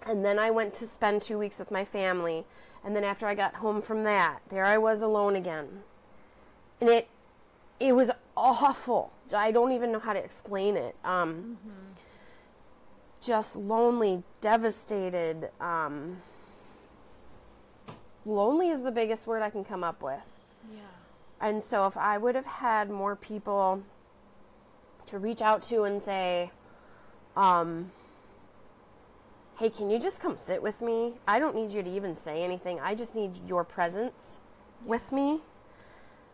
[0.04, 2.44] And then I went to spend two weeks with my family.
[2.84, 5.84] And then after I got home from that, there I was alone again
[6.82, 7.08] and it
[7.78, 9.12] it was awful.
[9.34, 10.96] I don't even know how to explain it.
[11.04, 11.58] Um,
[13.20, 15.50] Just lonely, devastated.
[15.60, 16.18] Um,
[18.24, 20.26] lonely is the biggest word I can come up with.
[20.72, 20.80] Yeah.
[21.40, 23.82] And so, if I would have had more people
[25.12, 26.50] to reach out to and say,
[27.36, 27.92] um,
[29.58, 31.12] hey, can you just come sit with me?
[31.28, 32.80] I don't need you to even say anything.
[32.80, 34.38] I just need your presence
[34.86, 35.40] with me.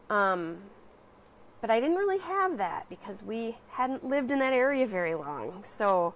[0.09, 0.59] Um,
[1.61, 5.64] but I didn't really have that because we hadn't lived in that area very long.
[5.64, 6.14] So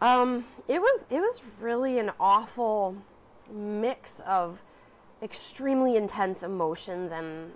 [0.00, 2.96] um, it was it was really an awful
[3.52, 4.62] mix of
[5.22, 7.52] extremely intense emotions and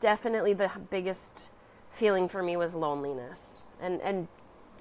[0.00, 1.48] definitely the biggest
[1.90, 4.28] feeling for me was loneliness and and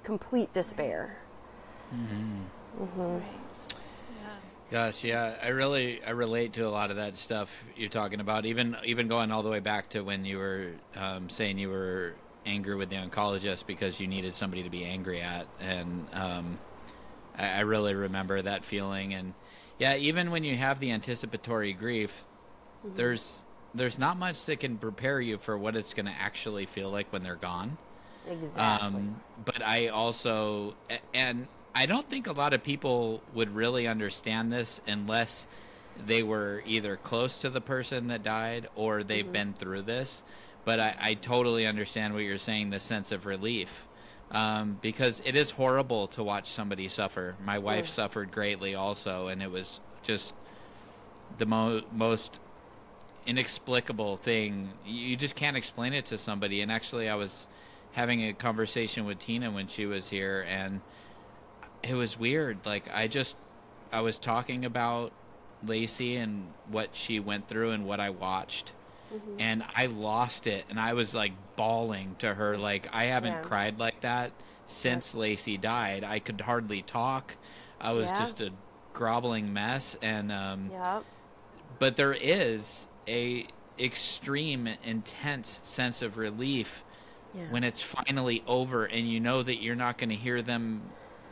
[0.04, 1.17] complete despair.
[2.95, 3.24] Right.
[4.17, 4.28] Yeah.
[4.72, 8.45] Gosh, yeah, I really I relate to a lot of that stuff you're talking about.
[8.45, 12.13] Even even going all the way back to when you were um, saying you were
[12.45, 16.60] angry with the oncologist because you needed somebody to be angry at, and um,
[17.38, 19.13] I, I really remember that feeling.
[19.13, 19.34] And
[19.78, 22.26] yeah, even when you have the anticipatory grief,
[22.95, 26.89] there's there's not much that can prepare you for what it's going to actually feel
[26.89, 27.77] like when they're gone.
[28.29, 28.88] Exactly.
[28.88, 30.75] Um, but I also,
[31.13, 35.45] and I don't think a lot of people would really understand this unless
[36.05, 40.23] they were either close to the person that died or they've been through this.
[40.65, 43.86] But I, I totally understand what you're saying the sense of relief.
[44.32, 47.36] Um, because it is horrible to watch somebody suffer.
[47.43, 50.36] My wife suffered greatly also, and it was just
[51.39, 52.39] the mo- most
[53.25, 54.69] inexplicable thing.
[54.86, 56.62] You just can't explain it to somebody.
[56.62, 57.47] And actually, I was
[57.93, 60.82] having a conversation with Tina when she was here, and
[61.84, 62.58] it was weird.
[62.65, 63.36] Like I just,
[63.91, 65.12] I was talking about
[65.65, 68.73] Lacey and what she went through and what I watched,
[69.39, 72.58] and I lost it, and I was like bawling to her.
[72.58, 73.41] Like I haven't Yeah.
[73.41, 74.32] cried like that
[74.67, 76.03] since Lacey died.
[76.03, 77.36] I could hardly talk.
[77.82, 78.19] I was Yeah.
[78.19, 78.51] just a
[78.93, 81.03] groveling mess, and um, yep.
[81.79, 83.48] but there is a
[83.80, 86.84] extreme intense sense of relief
[87.34, 87.43] Yeah.
[87.52, 90.82] when it's finally over and you know that you're not going to hear them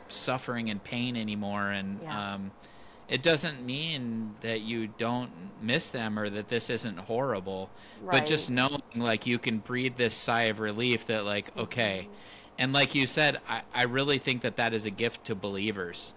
[0.09, 2.33] suffering and pain anymore and Yeah.
[2.35, 2.51] um,
[3.09, 7.69] it doesn't mean that you don't miss them or that this isn't horrible
[8.09, 11.61] but just knowing like you can breathe this sigh of relief that like Mm-hmm.
[11.61, 12.07] okay
[12.57, 16.13] and like you said I, I really think that that is a gift to believers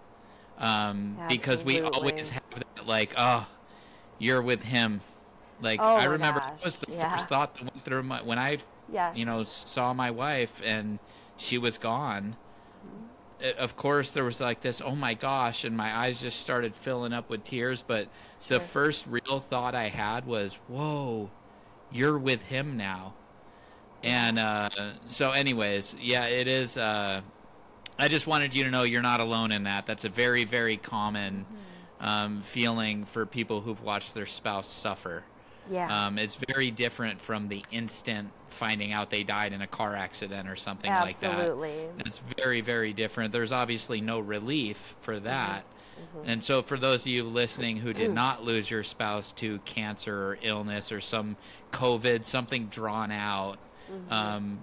[0.58, 3.46] um, because we always have that like oh
[4.18, 5.00] you're with him
[5.62, 7.10] like Oh i remember gosh, that was the yeah.
[7.10, 8.58] first thought that went through my when i
[8.92, 9.16] Yes.
[9.16, 10.98] you know saw my wife and
[11.36, 12.36] she was gone
[13.42, 16.74] uh, of course, there was like this, oh my gosh, and my eyes just started
[16.74, 17.82] filling up with tears.
[17.82, 18.08] But
[18.48, 21.30] the first real thought I had was, whoa,
[21.90, 23.14] you're with him now.
[24.02, 24.68] And uh,
[25.06, 26.76] so, anyways, yeah, it is.
[26.76, 27.20] Uh,
[27.98, 29.86] I just wanted you to know you're not alone in that.
[29.86, 31.44] That's a very, very common
[32.00, 35.24] um, feeling for people who've watched their spouse suffer.
[35.70, 36.06] Yeah.
[36.06, 40.48] Um, it's very different from the instant finding out they died in a car accident
[40.48, 41.32] or something like that.
[41.32, 41.86] Absolutely.
[42.00, 43.32] It's very, very different.
[43.32, 45.24] There's obviously no relief for mm-hmm.
[45.24, 45.64] that.
[46.00, 46.30] Mm-hmm.
[46.30, 48.14] And so, for those of you listening who did mm.
[48.14, 51.36] not lose your spouse to cancer or illness or some
[51.72, 53.58] COVID, something drawn out,
[53.90, 54.12] mm-hmm.
[54.12, 54.60] um,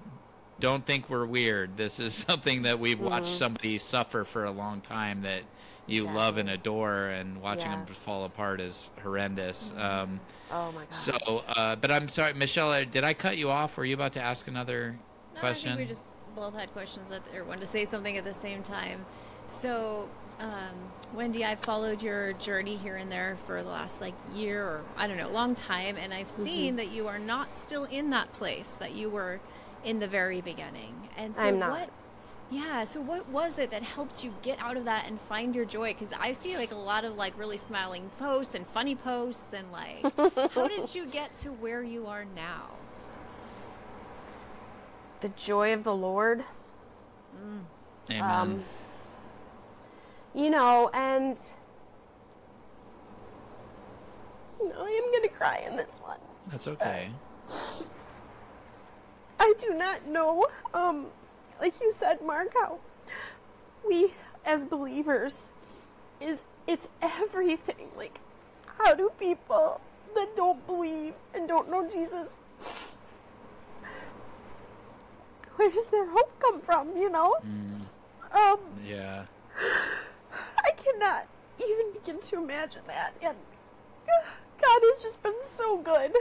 [0.59, 1.77] don't think we're weird.
[1.77, 5.41] This is something that we've watched somebody suffer for a long time that
[5.87, 9.73] you love and adore, and watching them fall apart is horrendous.
[9.77, 10.19] Um,
[10.51, 10.93] oh my god.
[10.93, 13.77] so, uh, but I'm sorry, Michelle, did I cut you off?
[13.77, 14.97] Were you about to ask another
[15.35, 15.71] No, question?
[15.71, 18.33] I think we just both had questions at, or wanted to say something at the
[18.33, 19.05] same time.
[19.47, 20.75] So, um,
[21.13, 25.07] Wendy, I've followed your journey here and there for the last like year or I
[25.07, 26.43] don't know, long time, and I've Mm-hmm.
[26.43, 29.39] seen that you are not still in that place that you were
[29.85, 30.93] in the very beginning.
[31.17, 31.71] And so, I'm not.
[31.71, 31.89] what?
[32.49, 32.83] Yeah.
[32.85, 35.93] So, what was it that helped you get out of that and find your joy?
[35.93, 39.71] Because I see like a lot of like really smiling posts and funny posts, and
[39.71, 40.01] like,
[40.51, 42.77] how did you get to where you are now?
[45.21, 46.43] the joy of the Lord.
[48.09, 48.21] Amen.
[48.21, 48.63] Um,
[50.33, 51.37] you know, and
[54.59, 56.19] you know, I am gonna cry in this one.
[56.51, 57.09] That's okay.
[59.39, 61.07] I do not know, um,
[61.59, 62.79] like you said, Mark, how
[63.87, 64.13] we
[64.45, 65.47] as believers
[66.21, 67.89] is it's everything.
[67.95, 68.19] Like,
[68.77, 69.81] how do people
[70.15, 72.37] that don't believe and don't know Jesus,
[75.55, 76.95] where does their hope come from?
[76.95, 77.35] You know,
[78.31, 79.25] um, Yeah.
[80.63, 81.27] I cannot
[81.59, 83.13] even begin to imagine that.
[83.23, 83.37] And
[84.61, 86.13] God has just been so good.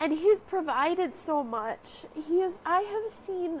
[0.00, 2.04] And He's provided so much.
[2.14, 3.60] He is I have seen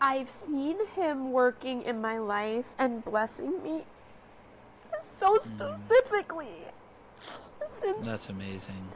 [0.00, 3.84] I've seen him working in my life and blessing me
[5.02, 5.58] so hmm.
[5.58, 6.64] specifically
[7.80, 8.88] since That's amazing.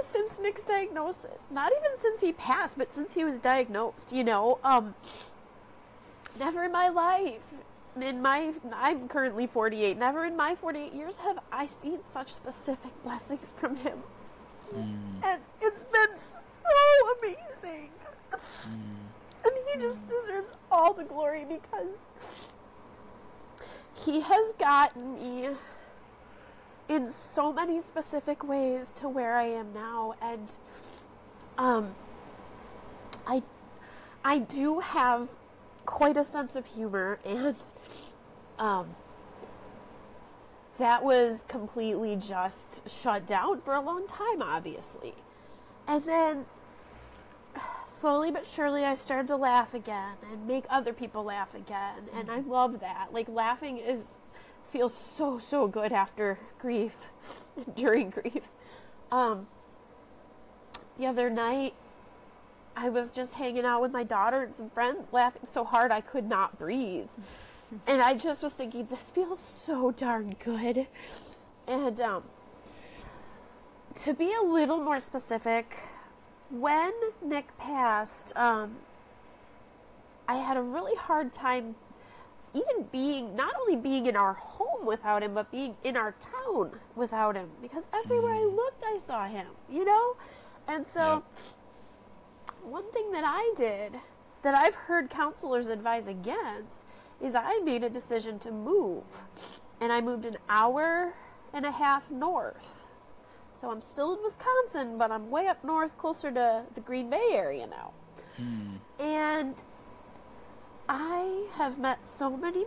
[0.00, 1.48] since Nick's diagnosis.
[1.50, 4.58] Not even since he passed, but since he was diagnosed, you know.
[4.64, 4.94] Um
[6.38, 7.42] never in my life
[8.00, 9.96] in my I'm currently 48.
[9.96, 13.98] Never in my 48 years have I seen such specific blessings from him.
[14.70, 15.24] Hmm.
[15.24, 17.90] And it's been so amazing.
[18.32, 18.97] And
[19.72, 21.98] he just deserves all the glory because
[24.04, 25.48] he has gotten me
[26.88, 30.48] in so many specific ways to where I am now and
[31.58, 31.94] um
[33.26, 33.42] I
[34.24, 35.28] I do have
[35.84, 37.56] quite a sense of humor and
[38.58, 38.94] um
[40.78, 45.14] that was completely just shut down for a long time obviously.
[45.86, 46.46] And then
[47.88, 52.30] slowly but surely I started to laugh again and make other people laugh again and
[52.30, 53.12] I love that.
[53.12, 54.18] Like laughing is
[54.68, 57.08] feels so so good after grief
[57.74, 58.48] during grief.
[59.10, 59.46] Um
[60.98, 61.74] the other night
[62.76, 66.00] I was just hanging out with my daughter and some friends laughing so hard I
[66.00, 67.08] could not breathe.
[67.86, 70.86] And I just was thinking this feels so darn good.
[71.66, 72.22] And um
[73.96, 75.76] to be a little more specific,
[76.50, 78.76] when Nick passed, um,
[80.26, 81.76] I had a really hard time
[82.54, 86.78] even being, not only being in our home without him, but being in our town
[86.96, 87.50] without him.
[87.60, 90.16] Because everywhere I looked, I saw him, you know?
[90.66, 91.24] And so,
[92.62, 94.00] one thing that I did
[94.42, 96.84] that I've heard counselors advise against
[97.20, 99.04] is I made a decision to move.
[99.80, 101.14] And I moved an hour
[101.52, 102.77] and a half north.
[103.58, 107.30] So I'm still in Wisconsin, but I'm way up north, closer to the Green Bay
[107.32, 107.92] area now.
[109.00, 109.64] And
[110.88, 112.66] I have met so many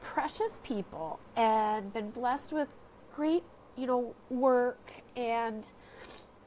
[0.00, 2.66] precious people and been blessed with
[3.14, 3.44] great,
[3.76, 5.02] you know, work.
[5.16, 5.70] And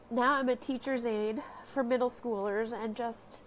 [0.09, 3.41] now I'm a teacher's aide for middle schoolers and just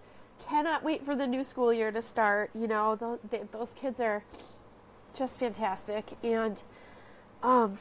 [0.49, 2.49] cannot wait for the new school year to start.
[2.55, 3.19] You know, those,
[3.51, 4.23] those kids are
[5.13, 6.17] just fantastic.
[6.23, 6.63] And,
[7.43, 7.77] um,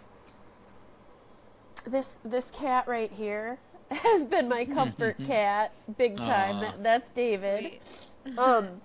[1.86, 3.58] this this cat right here
[3.90, 6.60] has been my comfort cat big time.
[6.60, 7.60] That, that's David.
[7.60, 7.80] Sweet.
[8.38, 8.80] Um,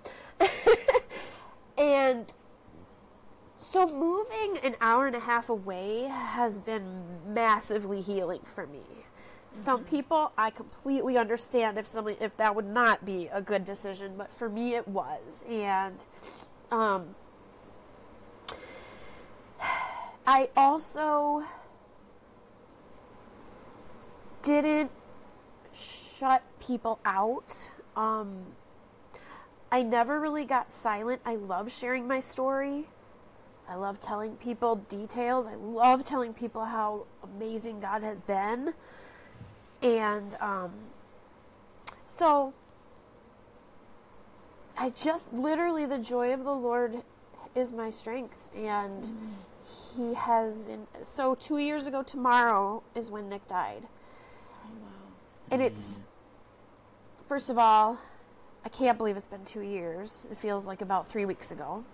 [1.78, 2.34] and
[3.56, 8.80] so moving an hour and a half away has been massively healing for me
[9.52, 14.14] Some people I completely understand if somebody if that would not be a good decision,
[14.16, 15.42] but for me it was.
[15.48, 16.04] And
[16.70, 17.14] um
[20.26, 21.44] I also
[24.42, 24.90] didn't
[25.72, 27.70] shut people out.
[27.96, 28.46] Um,
[29.72, 31.20] I never really got silent.
[31.24, 32.88] I love sharing my story.
[33.68, 35.46] I love telling people details.
[35.46, 38.74] I love telling people how amazing God has been.
[39.80, 40.72] And um,
[42.08, 42.52] so
[44.76, 47.02] I just literally, the joy of the Lord
[47.54, 48.48] is my strength.
[48.54, 49.28] And mm-hmm.
[49.96, 53.84] He has, in, so two years ago tomorrow is when Nick died.
[55.50, 56.02] And it's,
[57.28, 57.98] first of all,
[58.64, 60.26] I can't believe it's been two years.
[60.30, 61.84] It feels like about three weeks ago.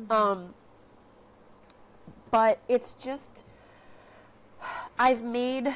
[0.00, 0.12] Mm-hmm.
[0.12, 0.54] Um,
[2.30, 3.44] but it's just,
[4.98, 5.74] I've made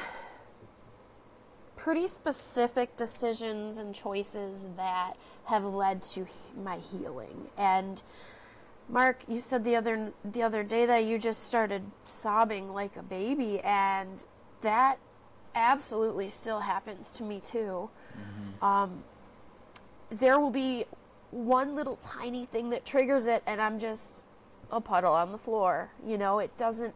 [1.75, 5.13] pretty specific decisions and choices that
[5.45, 6.25] have led to
[6.63, 7.49] my healing.
[7.57, 8.01] And
[8.89, 13.03] Mark, you said the other the other day that you just started sobbing like a
[13.03, 14.23] baby, and
[14.61, 14.99] that
[15.55, 17.89] absolutely still happens to me too.
[18.13, 18.63] Mm-hmm.
[18.63, 19.03] Um,
[20.09, 20.85] there will be
[21.31, 24.25] one little tiny thing that triggers it, and I'm just
[24.71, 25.91] a puddle on the floor.
[26.05, 26.93] You know, it doesn't,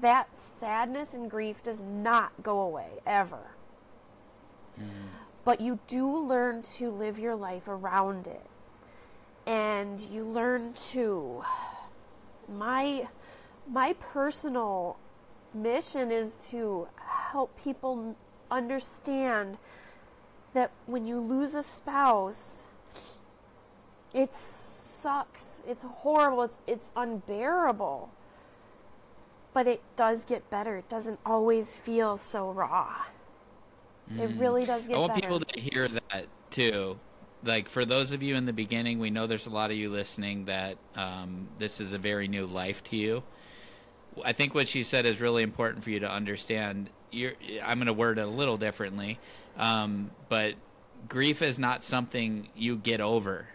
[0.00, 3.52] that sadness and grief does not go away ever.
[4.80, 4.88] Mm.
[5.44, 8.46] But you do learn to live your life around it.
[9.46, 11.42] And you learn to,
[12.54, 13.08] my,
[13.66, 14.98] my personal
[15.54, 18.16] mission is to help people
[18.50, 19.58] understand
[20.54, 22.64] that when you lose a spouse,
[24.14, 25.62] it sucks.
[25.66, 26.42] It's horrible.
[26.42, 28.10] It's it's unbearable.
[29.52, 30.76] But it does get better.
[30.76, 32.94] It doesn't always feel so raw.
[34.12, 34.20] Mm.
[34.20, 35.22] It really does get I want better.
[35.22, 36.98] people to hear that too.
[37.44, 39.90] Like for those of you in the beginning, we know there's a lot of you
[39.90, 43.22] listening that um, this is a very new life to you.
[44.24, 46.90] I think what she said is really important for you to understand.
[47.10, 47.32] You're,
[47.64, 49.18] I'm going to word it a little differently,
[49.56, 50.54] um, but
[51.08, 53.46] grief is not something you get over.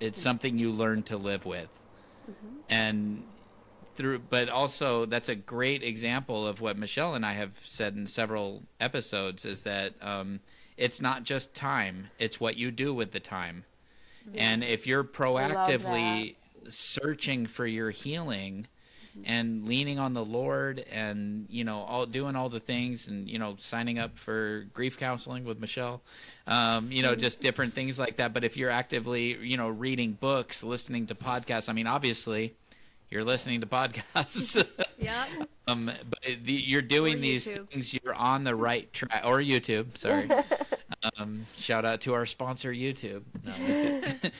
[0.00, 0.22] It's mm-hmm.
[0.22, 1.68] something you learn to live with,
[2.30, 2.56] mm-hmm.
[2.68, 3.22] and
[3.94, 4.20] through.
[4.30, 8.62] But also, that's a great example of what Michelle and I have said in several
[8.80, 10.40] episodes: is that um,
[10.76, 13.64] it's not just time; it's what you do with the time.
[14.32, 14.42] Yes.
[14.42, 16.36] And if you're proactively
[16.68, 18.66] searching for your healing
[19.24, 23.38] and leaning on the Lord and you know all doing all the things and you
[23.38, 26.02] know signing up for grief counseling with Michelle,
[26.46, 28.32] um, you know just different things like that.
[28.32, 32.54] But if you're actively you know reading books, listening to podcasts, I mean obviously
[33.10, 34.64] you're listening to podcasts.
[34.98, 35.26] yeah.
[35.68, 37.92] um, but the, you're doing these things.
[37.92, 39.22] You're on the right track.
[39.24, 39.96] Or YouTube.
[39.98, 40.30] Sorry.
[41.18, 43.22] um, shout out to our sponsor, YouTube.
[43.44, 44.30] No,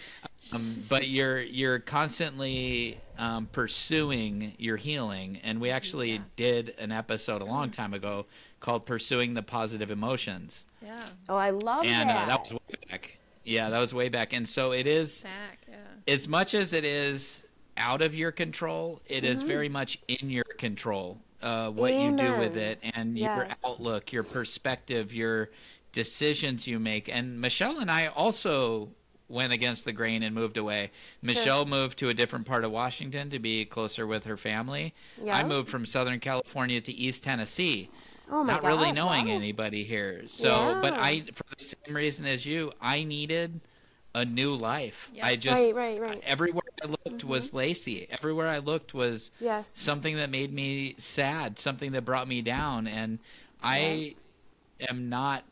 [0.53, 6.19] um, but you're you're constantly um, pursuing your healing, and we actually yeah.
[6.37, 7.81] did an episode a long mm-hmm.
[7.81, 8.27] time ago
[8.61, 11.07] called "Pursuing the Positive Emotions." Yeah.
[11.29, 12.17] Oh, I love and, that.
[12.17, 13.19] And uh, that was way back.
[13.45, 15.23] Yeah, that was way back, and so it is.
[15.23, 15.77] Back, yeah.
[16.13, 17.45] As much as it is
[17.77, 19.33] out of your control, it mm-hmm.
[19.33, 21.19] is very much in your control.
[21.43, 22.19] Uh, what Amen.
[22.19, 23.35] you do with it, and yes.
[23.35, 25.51] your outlook, your perspective, your
[25.93, 27.09] decisions you make.
[27.09, 28.91] And Michelle and I also
[29.31, 30.91] went against the grain and moved away.
[31.23, 31.67] Michelle sure.
[31.67, 34.93] moved to a different part of Washington to be closer with her family.
[35.23, 35.37] Yeah.
[35.37, 37.89] I moved from Southern California to East Tennessee.
[38.31, 39.35] Oh not gosh, really knowing wow.
[39.35, 40.23] anybody here.
[40.29, 40.81] So, yeah.
[40.83, 43.61] but I, for the same reason as you, I needed
[44.15, 45.11] a new life.
[45.23, 46.23] I just right, right, right.
[46.25, 47.29] everywhere I looked mm-hmm.
[47.29, 48.09] was Lacey.
[48.11, 49.71] Everywhere I looked was yes.
[49.71, 53.19] something that made me sad, something that brought me down, and
[53.63, 54.17] I
[54.89, 55.45] am not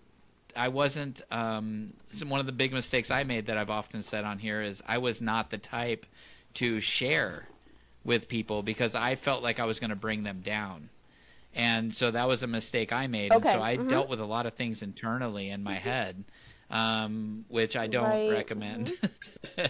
[0.58, 1.22] I wasn't.
[1.30, 4.60] Um, some, one of the big mistakes I made that I've often said on here
[4.60, 6.04] is I was not the type
[6.54, 7.48] to share
[8.04, 10.88] with people because I felt like I was going to bring them down.
[11.54, 13.32] And so that was a mistake I made.
[13.32, 13.48] Okay.
[13.48, 13.88] And so I mm-hmm.
[13.88, 15.88] dealt with a lot of things internally in my mm-hmm.
[15.88, 16.24] head,
[16.70, 18.30] um, which I don't right.
[18.30, 18.92] recommend.
[19.56, 19.64] Mm-hmm.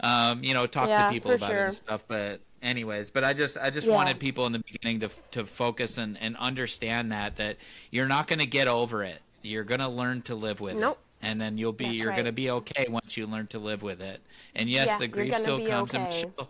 [0.00, 1.58] um, you know, talk yeah, to people about sure.
[1.58, 2.02] it and stuff.
[2.08, 3.94] But anyways, but I just I just yeah.
[3.94, 7.56] wanted people in the beginning to to focus and, and understand that that
[7.90, 10.98] you're not going to get over it you're gonna learn to live with nope.
[11.20, 12.16] it, and then you'll be That's you're right.
[12.16, 14.20] gonna be okay once you learn to live with it.
[14.54, 15.94] And yes, yeah, the grief still comes.
[15.94, 16.24] Okay.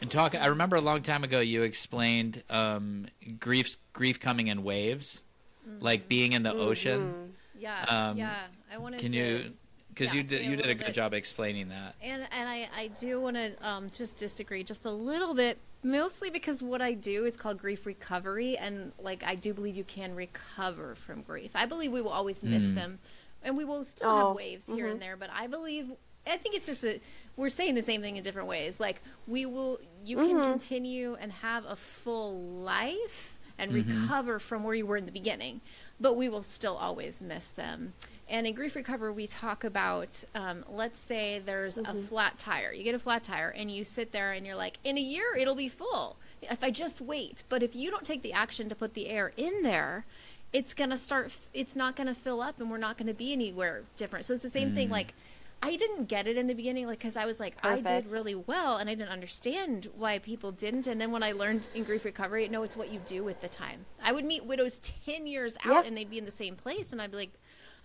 [0.00, 0.36] And, and talk.
[0.36, 3.06] I remember a long time ago you explained um,
[3.40, 5.24] grief grief coming in waves,
[5.68, 5.82] mm-hmm.
[5.82, 6.60] like being in the mm-hmm.
[6.60, 7.34] ocean.
[7.58, 8.32] Yeah, um, yeah.
[8.72, 9.00] I wanted.
[9.00, 9.18] Can to...
[9.18, 9.44] you
[9.98, 10.94] because yeah, you did you did a good bit.
[10.94, 11.96] job explaining that.
[12.02, 16.30] And and I, I do want to um, just disagree just a little bit, mostly
[16.30, 20.14] because what I do is called grief recovery, and like I do believe you can
[20.14, 21.50] recover from grief.
[21.54, 22.74] I believe we will always miss Mm.
[22.74, 22.98] them,
[23.42, 24.92] and we will still Oh, have waves here mm-hmm.
[24.92, 25.16] and there.
[25.16, 25.92] But I believe
[26.26, 27.00] I think it's just that
[27.36, 28.78] we're saying the same thing in different ways.
[28.78, 30.50] Like we will, you can mm-hmm.
[30.50, 34.02] continue and have a full life and mm-hmm.
[34.02, 35.60] recover from where you were in the beginning,
[35.98, 37.94] but we will still always miss them.
[38.30, 42.72] And in grief recovery, we talk about, um, let's say there's a flat tire.
[42.72, 45.34] You get a flat tire and you sit there and you're like, in a year
[45.36, 47.42] it'll be full if I just wait.
[47.48, 50.04] But if you don't take the action to put the air in there,
[50.52, 51.32] it's gonna start.
[51.54, 54.24] It's not gonna fill up, and we're not gonna be anywhere different.
[54.26, 54.88] So it's the same thing.
[54.90, 55.14] Like
[55.62, 58.34] I didn't get it in the beginning, like because I was like, I did really
[58.34, 60.86] well, and I didn't understand why people didn't.
[60.86, 63.48] And then when I learned in grief recovery, no, it's what you do with the
[63.48, 63.84] time.
[64.02, 65.86] I would meet widows ten years out, Yep.
[65.86, 67.32] and they'd be in the same place, and I'd be like,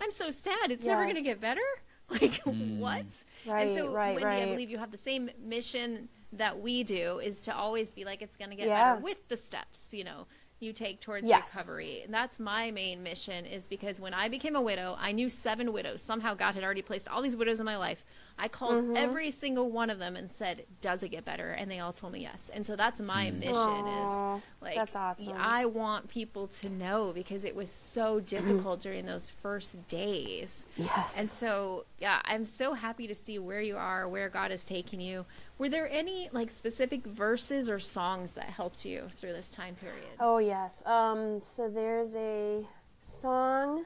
[0.01, 0.71] I'm so sad.
[0.71, 1.61] It's never gonna get better.
[2.09, 2.79] Like hmm.
[2.79, 3.05] what?
[3.47, 7.19] Right, and so, right, Wendy, I believe you have the same mission that we do
[7.19, 8.93] is to always be like it's going to get Yeah.
[8.95, 10.27] better with the steps you know
[10.59, 11.53] you take towards Yes.
[11.53, 15.29] recovery and that's my main mission is because when i became a widow i knew
[15.29, 18.03] seven widows somehow god had already placed all these widows in my life
[18.39, 18.97] i called Mm-hmm.
[18.97, 22.13] every single one of them and said does it get better and they all told
[22.13, 25.33] me yes and so that's my mission Aw, is like that's awesome.
[25.37, 31.15] i want people to know because it was so difficult during those first days Yes.
[31.17, 34.99] and so, yeah, I'm so happy to see where you are, where God has taken
[34.99, 35.25] you.
[35.57, 40.05] Were there any like specific verses or songs that helped you through this time period?
[40.19, 40.81] Oh yes.
[40.85, 42.65] Um, so there's a
[43.01, 43.85] song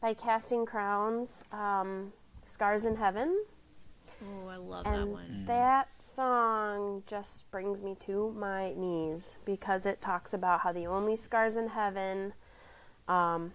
[0.00, 2.12] by Casting Crowns, um,
[2.44, 3.44] "Scars in Heaven,"
[4.24, 5.44] Oh, I love that one.
[5.46, 11.16] that song just brings me to my knees because it talks about how the only
[11.16, 12.32] scars in heaven
[13.08, 13.52] um,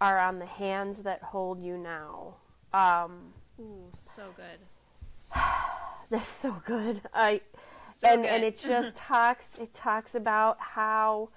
[0.00, 2.34] are on the hands that hold you now.
[2.72, 4.60] Um, Ooh, so good.
[6.10, 7.02] That's so good.
[7.12, 7.40] I
[8.00, 11.30] So and and it just talks it talks about how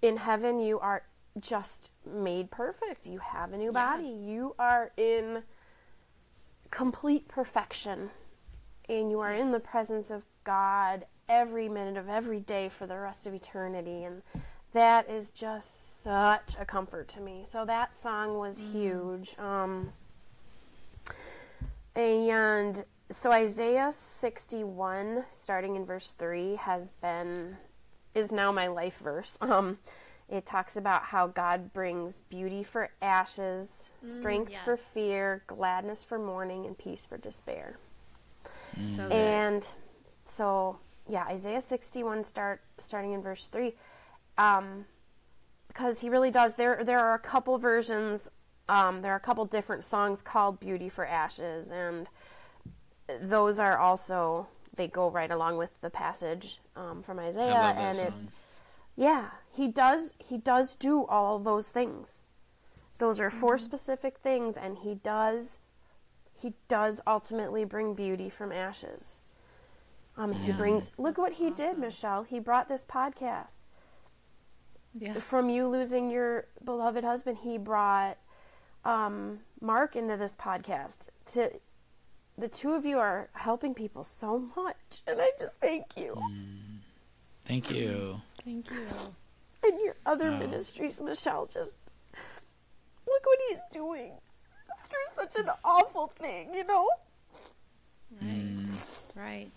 [0.00, 1.02] in heaven you are
[1.40, 3.06] just made perfect.
[3.06, 3.96] You have a new Yeah.
[3.96, 4.08] body.
[4.08, 5.42] You are in
[6.74, 8.10] complete perfection.
[8.88, 12.98] And you are in the presence of God every minute of every day for the
[12.98, 14.22] rest of eternity and
[14.72, 17.42] that is just such a comfort to me.
[17.44, 19.38] So that song was huge.
[19.38, 19.92] Um
[21.94, 27.56] and so Isaiah 61 starting in verse 3 has been
[28.14, 29.38] is now my life verse.
[29.40, 29.78] Um
[30.34, 36.66] it talks about how God brings beauty for ashes, strength for fear, gladness for mourning
[36.66, 37.78] and peace for despair.
[38.96, 39.12] So good.
[39.12, 39.66] And
[40.24, 43.74] so, yeah, Isaiah 61 start starting in verse 3.
[44.36, 44.86] Um
[45.68, 48.30] because he really does there there are a couple versions
[48.68, 52.08] um there are a couple different songs called Beauty for Ashes and
[53.20, 57.76] those are also they go right along with the passage um, from I Isaiah love
[57.76, 58.12] that and it
[58.96, 62.28] yeah, he does he does do all those things.
[62.98, 65.58] Those are 4 specific things and he does
[66.32, 69.20] he does ultimately bring beauty from ashes.
[70.16, 71.78] Um he brings look That's what he did.
[71.78, 72.24] Michelle.
[72.24, 73.58] He brought this podcast
[74.98, 75.14] yeah.
[75.14, 78.18] from you losing your beloved husband, he brought
[78.84, 81.08] um, Mark into this podcast.
[81.32, 81.50] To
[82.38, 86.20] the two of you are helping people so much, and I just thank you.
[87.44, 88.20] Thank you.
[88.44, 88.86] Thank you.
[89.64, 90.38] And your other Wow.
[90.38, 91.46] ministries, Michelle.
[91.46, 91.76] Just
[93.06, 94.12] look what he's doing
[94.84, 96.88] through such an awful thing, you know.
[98.20, 98.28] Right.
[98.28, 98.78] Mm.
[99.16, 99.52] Right.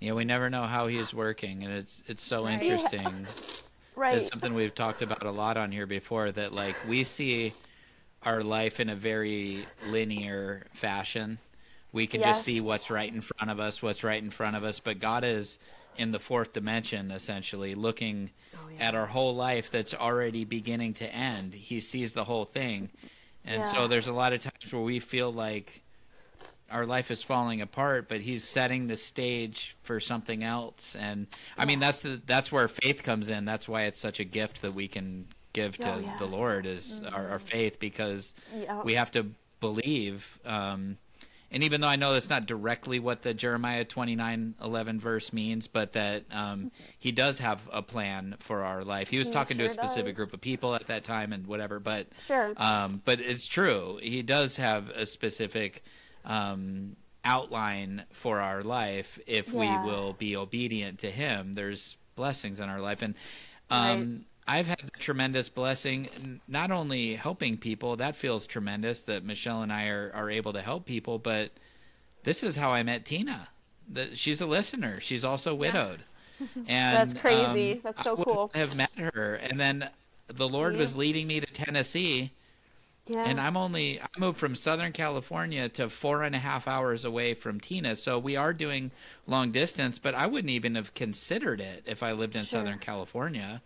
[0.00, 2.54] Yeah, we never know how he's working, and it's it's so Right.
[2.54, 3.26] interesting.
[3.96, 4.14] Right.
[4.16, 6.30] It's something we've talked about a lot on here before.
[6.30, 7.54] That like we see
[8.22, 11.38] our life in a very linear fashion.
[11.92, 14.64] We can just see what's right in front of us, what's right in front of
[14.64, 14.80] us.
[14.80, 15.58] But God is
[15.98, 18.88] in the fourth dimension, essentially looking Oh, yeah.
[18.88, 21.54] at our whole life that's already beginning to end.
[21.54, 22.90] He sees the whole thing,
[23.44, 25.82] and so there's a lot of times where we feel like
[26.70, 30.96] our life is falling apart, but he's setting the stage for something else.
[30.98, 33.44] And I mean, that's the, that's where faith comes in.
[33.44, 36.20] That's why it's such a gift that we can give to Oh, the yes.
[36.20, 36.32] Mm-hmm.
[36.32, 38.82] Lord is our, our faith because Yeah.
[38.82, 39.26] we have to
[39.60, 40.40] believe.
[40.44, 40.98] Um,
[41.50, 45.32] and even though I know that's not directly what the Jeremiah twenty nine eleven verse
[45.32, 49.08] means, but that um, he does have a plan for our life.
[49.08, 50.16] He was He talking to a specific does.
[50.16, 52.52] group of people at that time and whatever, but Sure.
[52.56, 53.98] um, but it's true.
[54.02, 55.82] He does have a specific
[56.24, 59.82] um, outline for our life if Yeah.
[59.82, 61.54] we will be obedient to him.
[61.54, 63.14] There's blessings in our life, and
[63.70, 69.62] um, I've had the tremendous blessing, not only helping people, that feels tremendous that Michelle
[69.62, 71.50] and I are, are able to help people, but
[72.22, 73.48] this is how I met Tina.
[73.92, 75.00] That she's a listener.
[75.00, 76.00] She's also widowed.
[76.68, 77.72] And That's crazy.
[77.72, 78.50] um, That's so cool.
[78.54, 78.58] I.
[78.58, 79.88] Have met her, and then
[80.26, 80.78] the Lord See?
[80.80, 82.30] was leading me to Tennessee,
[83.06, 83.24] Yeah.
[83.26, 87.32] and I'm only I moved from Southern California to four and a half hours away
[87.32, 88.90] from Tina, so we are doing
[89.26, 89.98] long distance.
[89.98, 92.60] But I wouldn't even have considered it if I lived in Sure.
[92.60, 93.62] Southern California.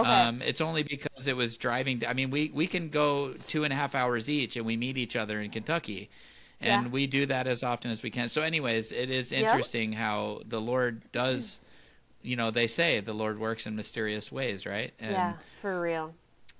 [0.00, 0.08] Okay.
[0.10, 2.02] Um, it's only because it was driving.
[2.06, 4.96] I mean, we we can go two and a half hours each, and we meet
[4.96, 6.10] each other in Kentucky,
[6.60, 6.88] and Yeah.
[6.90, 8.28] we do that as often as we can.
[8.28, 9.42] So, anyways, it is Yep.
[9.42, 11.60] interesting how the Lord does.
[12.22, 14.92] You know, they say the Lord works in mysterious ways, right?
[14.98, 16.12] And yeah, for real.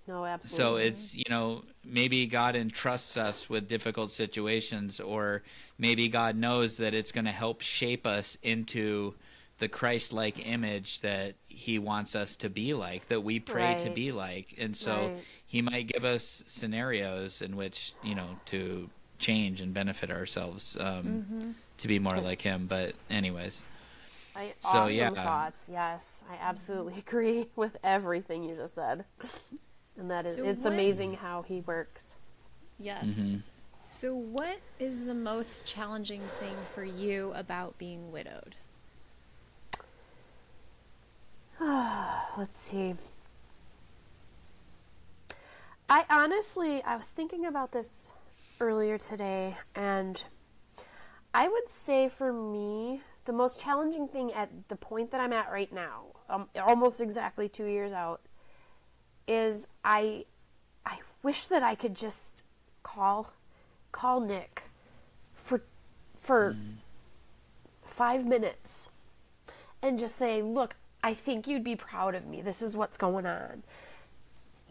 [0.07, 0.65] No, absolutely.
[0.65, 5.43] So it's you know maybe God entrusts us with difficult situations, or
[5.79, 9.15] maybe God knows that it's going to help shape us into
[9.59, 14.13] the Christ-like image that He wants us to be like, that we pray to be
[14.13, 15.25] like, and so Right.
[15.47, 21.05] He might give us scenarios in which you know to change and benefit ourselves um,
[21.05, 21.51] Mm-hmm.
[21.79, 22.67] to be more like Him.
[22.67, 23.65] But anyways,
[24.35, 25.11] I, So, awesome yeah.
[25.11, 25.69] thoughts.
[25.73, 29.05] Yes, I absolutely agree with everything you just said.
[29.99, 32.17] And that is, So it's what- amazing how he works.
[32.79, 33.05] Yes.
[33.33, 33.43] Mhm.
[33.89, 38.55] So, what is the most challenging thing for you about being widowed?
[41.61, 42.95] Let's see.
[45.89, 48.13] I honestly, I was thinking about this
[48.61, 50.23] earlier today, and
[51.33, 55.51] I would say for me, the most challenging thing at the point that I'm at
[55.51, 58.21] right now, um, almost exactly two years out,
[59.27, 60.27] is I,
[60.85, 62.45] I wish that I could just
[62.83, 63.33] call,
[63.93, 64.65] call Nick,
[65.35, 65.63] for,
[66.19, 66.55] for
[67.83, 68.91] five minutes,
[69.81, 70.77] and just say, look,
[71.07, 72.43] I think you'd be proud of me.
[72.43, 73.63] This is what's going on.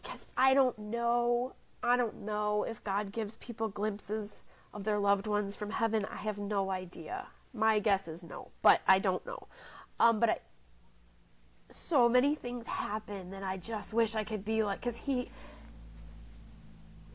[0.02, 4.42] Because I don't know, I don't know if God gives people glimpses
[4.74, 6.04] of their loved ones from heaven.
[6.04, 7.28] I have no idea.
[7.54, 9.48] My guess is no, but I don't know.
[9.98, 10.38] Um, but I,
[11.70, 15.30] so many things happen that I just wish I could be like, because he,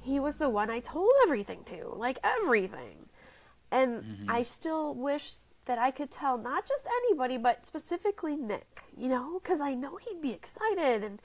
[0.02, 3.06] he was the one I told everything to, like everything.
[3.70, 9.08] And I still wish that I could tell not just anybody, but specifically Nick, you
[9.08, 11.22] know, because I know he'd be excited and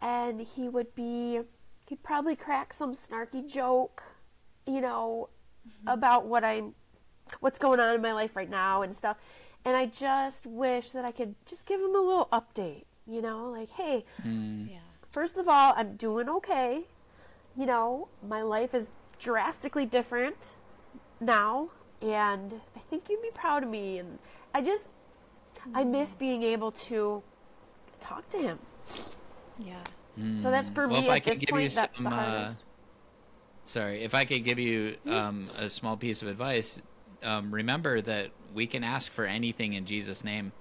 [0.00, 1.40] and he would be
[1.88, 4.02] he'd probably crack some snarky joke,
[4.66, 5.28] you know,
[5.66, 5.88] mm-hmm.
[5.88, 6.74] about what I'm
[7.40, 9.16] what's going on in my life right now and stuff.
[9.64, 13.50] And I just wish that I could just give him a little update, you know,
[13.50, 14.66] like, hey, hmm.
[14.70, 14.78] Yeah.
[15.10, 16.84] first of all, I'm doing okay.
[17.56, 20.52] You know, my life is drastically different
[21.20, 21.70] now,
[22.02, 23.98] and I think you'd be proud of me.
[23.98, 24.18] And
[24.54, 24.84] I just,
[25.74, 27.22] I miss being able to
[28.00, 28.58] talk to him.
[29.58, 29.74] Yeah.
[30.38, 31.74] So that's for Well, me if I at this give you point.
[31.74, 32.52] That's the some, uh.
[33.66, 36.80] Sorry, if I could give you um, a small piece of advice,
[37.22, 40.52] um, remember that we can ask for anything in Jesus' name.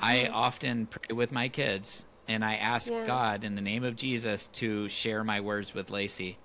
[0.00, 3.06] I often pray with my kids, and I ask Yeah.
[3.06, 6.36] God in the name of Jesus to share my words with Lacey.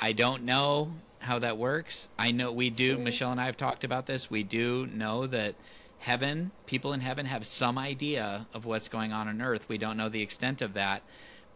[0.00, 2.08] I don't know how that works.
[2.18, 2.98] I know we do.
[2.98, 4.30] Michelle and I have talked about this.
[4.30, 5.54] We do know that
[5.98, 9.68] heaven, people in heaven, have some idea of what's going on on earth.
[9.68, 11.02] We don't know the extent of that.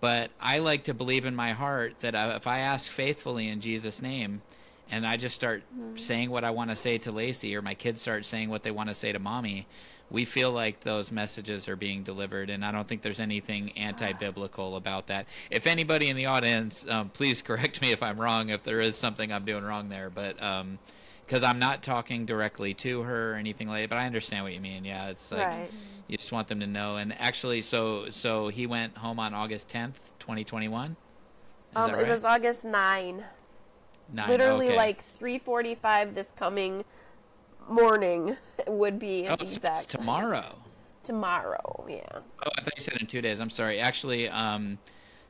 [0.00, 3.60] But I like to believe in my heart that uh, if I ask faithfully in
[3.60, 4.42] Jesus' name,
[4.90, 5.62] and I just start
[5.94, 8.70] saying what I want to say to Lacey, or my kids start saying what they
[8.70, 9.66] want to say to mommy,
[10.14, 12.48] we feel like those messages are being delivered.
[12.48, 15.26] And I don't think there's anything anti biblical about that.
[15.50, 18.96] If anybody in the audience, um, please correct me if I'm wrong, if there is
[18.96, 20.10] something I'm doing wrong there.
[20.10, 20.36] But
[21.26, 24.54] because I'm not talking directly to her or anything like that, but I understand what
[24.54, 24.84] you mean.
[24.84, 25.70] Yeah, it's like Right.
[26.06, 26.96] you just want them to know.
[26.96, 30.92] And actually, so so he went home on August 10th, 2021.
[30.92, 33.24] Is Um, that It was August 9.
[34.12, 34.76] Nine, Literally okay.
[34.76, 36.84] like 3.45 this coming
[37.68, 38.36] morning
[38.66, 40.00] would be oh, the exact time.
[40.00, 40.58] tomorrow.
[41.02, 42.00] Tomorrow, yeah.
[42.14, 43.38] Oh, I thought you said in two days.
[43.40, 43.78] I'm sorry.
[43.78, 44.78] Actually, um,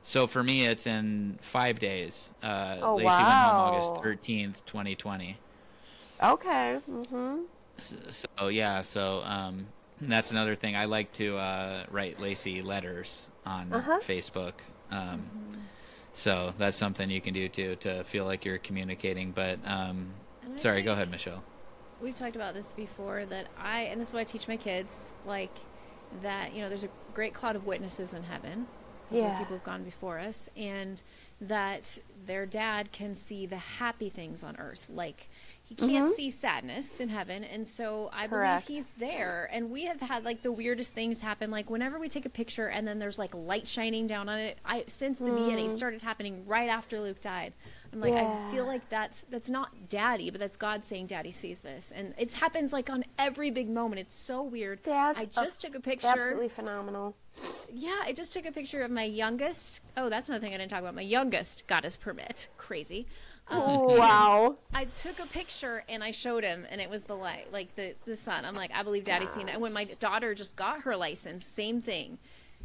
[0.01, 2.33] so for me, it's in five days.
[2.41, 5.37] Uh, Oh, Lacey went home August 13th, 2020.
[6.23, 6.79] Okay.
[6.89, 7.37] Mm-hmm.
[7.77, 9.67] S- So yeah, so um,
[9.99, 10.77] that's another thing.
[10.77, 13.99] I like to uh, write Lacey letters on Uh-huh.
[14.07, 14.53] Facebook.
[14.91, 15.29] Um,
[16.13, 19.31] So that's something you can do too to feel like you're communicating.
[19.31, 20.07] But um,
[20.55, 21.43] sorry, go ahead, Michelle.
[22.01, 25.13] We've talked about this before that I, and this is what I teach my kids,
[25.25, 25.55] like
[26.21, 28.67] that, you know, there's a great cloud of witnesses in heaven.
[29.09, 29.37] Some Yeah.
[29.37, 31.01] people have gone before us, and
[31.39, 35.29] that their dad can see the happy things on earth, like,
[35.67, 36.13] he can't mm-hmm.
[36.13, 38.67] see sadness in heaven and so i Correct.
[38.67, 42.07] believe he's there and we have had like the weirdest things happen like whenever we
[42.07, 45.31] take a picture and then there's like light shining down on it i since the
[45.31, 45.75] beginning mm.
[45.75, 47.53] started happening right after luke died
[47.95, 51.61] i'm like i feel like that's that's not daddy but that's god saying daddy sees
[51.61, 55.45] this and it happens like on every big moment it's so weird That's i a-
[55.45, 57.15] just took a picture Absolutely phenomenal.
[57.73, 59.81] yeah, I just took a picture of my youngest.
[59.97, 60.95] Oh, that's another thing I didn't talk about.
[60.95, 62.47] My youngest got his permit.
[62.57, 63.07] Crazy.
[63.49, 63.61] Um,
[63.97, 64.55] wow.
[64.73, 67.95] I took a picture and I showed him, and it was the light, like the
[68.05, 68.45] the sun.
[68.45, 69.53] I'm like, I believe Daddy's seen that.
[69.53, 72.19] And when my daughter just got her license, same thing.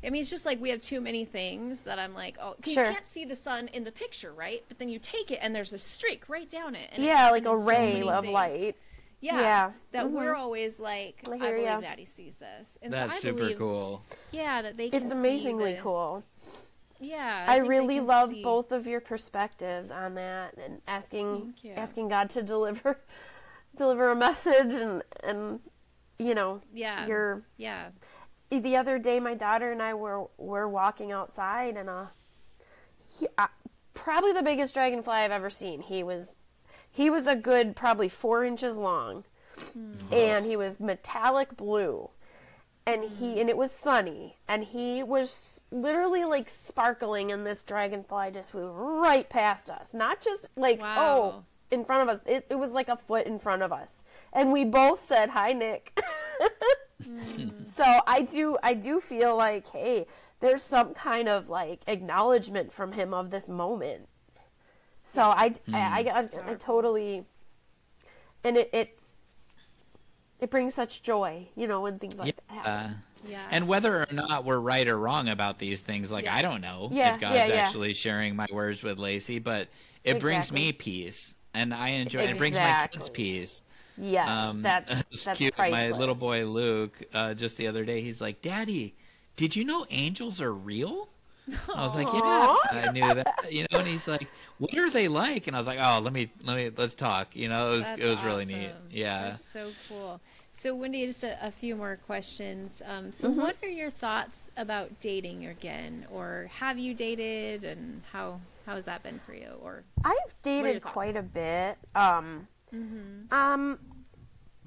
[0.05, 2.73] I mean, it's just like we have too many things that I'm like, oh, 'cause
[2.73, 2.85] Sure.
[2.87, 4.65] you can't see the sun in the picture, right?
[4.69, 6.89] But then you take it and there's a streak right down it.
[6.93, 8.33] And it's Yeah, like a in so ray of things.
[8.35, 8.77] light.
[9.21, 9.73] Yeah, Yeah.
[9.93, 10.11] that Mhm.
[10.13, 11.81] we're always like, I I, hear believe ya.
[11.81, 14.03] Daddy sees this, and That's so I super believe, cool.
[14.31, 15.03] Yeah, that they can.
[15.03, 16.25] It's see amazingly the- cool.
[16.99, 18.43] Yeah, I, think they really love see.
[18.43, 23.01] both of your perspectives on that and asking asking God to deliver
[23.77, 25.63] deliver a message and and
[26.19, 27.91] you know Yeah, your yeah,
[28.59, 32.07] the other day my daughter and I were were walking outside and uh
[33.19, 33.47] he, uh,
[33.95, 35.83] probably the biggest dragonfly I've ever seen.
[35.83, 36.37] He was
[36.91, 39.25] he was a good probably 4 inches long.
[40.11, 42.11] And he was metallic blue.
[42.87, 44.37] And he and it was sunny.
[44.49, 49.93] And he was literally like sparkling and this dragonfly just flew right past us.
[49.95, 50.97] Not just like Wow.
[50.99, 52.21] oh in front of us.
[52.27, 54.03] It, it was like a foot in front of us.
[54.33, 55.97] And we both said hi nick
[57.01, 57.69] Mm.
[57.71, 60.07] so i do i do feel like hey
[60.41, 64.09] there's some kind of like acknowledgement from him of this moment
[65.05, 66.49] so i I, I, mm.
[66.49, 67.25] I, I totally
[68.45, 69.13] and it, it's
[70.39, 72.97] it brings such joy you know when things like that happen.
[73.27, 73.31] Yeah.
[73.31, 73.47] yeah.
[73.51, 76.35] And whether or not we're right or wrong about these things, like Yeah.
[76.35, 77.55] I don't know Yeah, if God's yeah, yeah.
[77.55, 79.69] actually sharing my words with Lacey, but
[80.05, 82.21] it brings me peace, and I enjoy.
[82.21, 83.63] It brings my kids peace.
[84.01, 84.89] Yes Um, that's
[85.25, 85.55] that's cute.
[85.55, 85.93] priceless.
[85.93, 88.95] My little boy Luke, uh, just the other day, he's like, "Daddy,
[89.37, 91.09] did you know angels are real?"
[91.75, 94.29] I was like, "Yeah, I knew that." You know, and he's like,
[94.59, 97.35] "What are they like?" And I was like, "Oh, let me, let me, let's talk."
[97.35, 98.71] You know, it was, That's it was really neat.
[98.91, 99.31] Yeah.
[99.31, 100.21] That's so cool.
[100.53, 102.83] So, Wendy, just a, a few more questions.
[102.87, 103.41] Um, so, Mm-hmm.
[103.41, 108.85] what are your thoughts about dating again, or have you dated, and how how has
[108.85, 109.53] that been for you?
[109.63, 111.79] Or I've dated quite a bit.
[111.95, 113.35] Um, Mm-hmm.
[113.35, 113.81] um,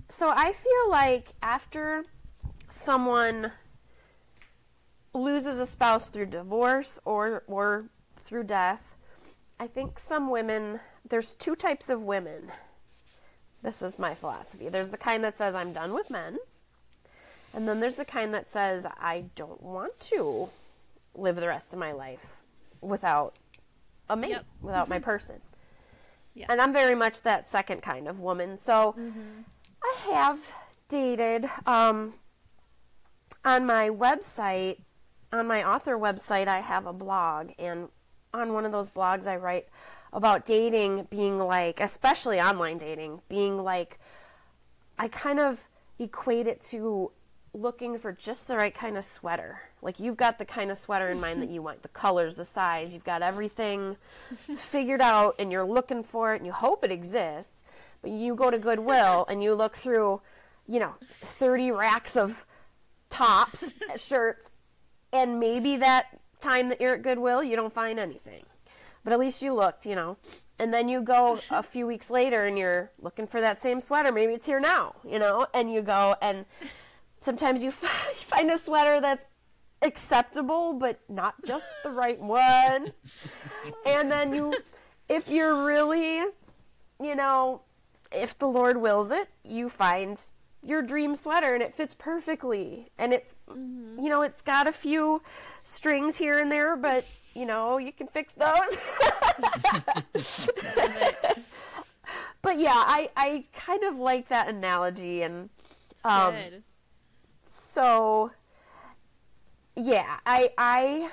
[0.08, 2.06] so I feel like after
[2.70, 3.51] someone
[5.14, 7.86] loses a spouse through divorce or or
[8.18, 8.95] through death,
[9.60, 10.80] I think some women.
[11.08, 12.51] There's two types of women.
[13.62, 14.70] This is my philosophy.
[14.70, 16.38] There's the kind that says I'm done with men,
[17.54, 20.49] and then there's the kind that says I don't want to
[21.16, 22.41] live the rest of my life
[22.82, 23.38] without
[24.10, 24.45] a mate, Yep.
[24.62, 25.06] without my mm-hmm.
[25.06, 25.41] person.
[26.34, 26.47] Yeah.
[26.49, 28.58] And I'm very much that second kind of woman.
[28.58, 29.41] So mm-hmm.
[29.84, 30.54] I have
[30.88, 32.14] dated um,
[33.44, 34.80] on my website,
[35.32, 37.52] on my author website, I have a blog.
[37.60, 37.90] And
[38.34, 39.68] on one of those blogs, I write
[40.12, 44.00] about dating being like, especially online dating, being like,
[44.98, 45.62] I kind of
[46.00, 47.12] equate it to
[47.54, 49.62] looking for just the right kind of sweater.
[49.82, 52.46] Like you've got the kind of sweater in mind that you want, the colors, the
[52.46, 53.98] size, you've got everything
[54.58, 57.62] figured out and you're looking for it and you hope it exists.
[58.04, 60.22] But you go to Goodwill and you look through,
[60.68, 62.45] you know, 30 racks of
[63.10, 64.51] tops, shirts,
[65.12, 68.43] and maybe that time that you're at Goodwill, you don't find anything.
[69.04, 70.18] But at least you looked, you know.
[70.60, 74.12] And then you go a few weeks later and you're looking for that same sweater.
[74.12, 76.45] Maybe it's here now, you know, and you go and
[77.20, 79.30] sometimes you find a sweater that's
[79.82, 82.93] acceptable but not just the right one.
[83.86, 84.54] and then you
[85.10, 86.24] if you're really,
[87.01, 87.62] you know,
[88.14, 90.20] if the Lord wills it, you find
[90.66, 92.89] your dream sweater and it fits perfectly.
[92.97, 95.22] And it's you know, it's got a few
[95.64, 97.05] strings here and there, but
[97.36, 98.78] you know, you can fix those.
[102.41, 105.49] but yeah, I, I kind of like that analogy and
[106.05, 106.36] um,
[107.45, 108.32] so
[109.76, 111.09] yeah, I I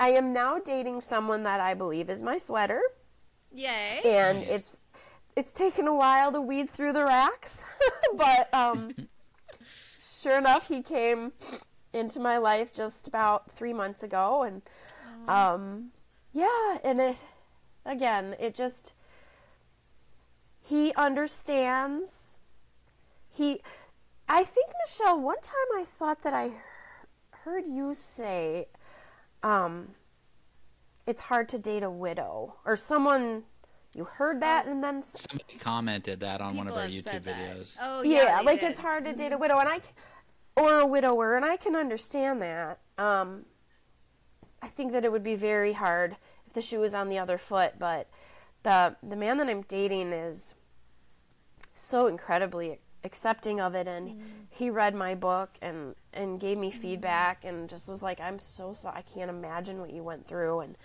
[0.00, 2.82] I am now dating someone that I believe is my sweater
[3.54, 4.00] Yay.
[4.04, 4.48] and Nice.
[4.48, 4.78] it's
[5.36, 7.64] it's taken a while to weed through the racks,
[8.16, 8.94] but um,
[10.00, 11.32] sure enough, he came
[11.92, 14.62] into my life just about three months ago, and
[15.28, 15.90] um,
[16.32, 17.16] yeah, and it
[17.84, 18.94] again, it just
[20.60, 22.38] he understands.
[23.30, 23.60] He,
[24.28, 25.20] I think Michelle.
[25.20, 26.52] One time, I thought that I
[27.44, 28.68] heard you say,
[29.42, 29.88] um,
[31.06, 33.44] it's hard to date a widow or someone
[33.94, 37.76] you heard that and then Somebody commented that on one of our YouTube videos.
[37.80, 38.70] Oh yeah, yeah, like did.
[38.70, 39.80] it's hard to date a widow and I,
[40.56, 42.78] or a widower and I can understand that.
[42.98, 43.44] Um
[44.62, 46.16] I think that it would be very hard
[46.46, 48.08] if the shoe was on the other foot, but
[48.62, 50.54] the the man that I'm dating is
[51.74, 57.44] so incredibly accepting of it and he read my book and and gave me feedback
[57.44, 60.78] and just was like I'm so sorry I can't imagine what you went through and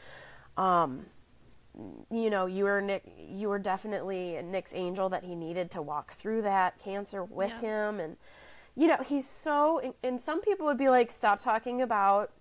[0.57, 1.05] um
[2.09, 6.13] you know you were Nick you were definitely Nick's angel that he needed to walk
[6.15, 7.59] through that cancer with Yeah.
[7.89, 7.99] him.
[7.99, 8.17] And
[8.75, 12.31] you know he's so and- and some people would be like stop talking about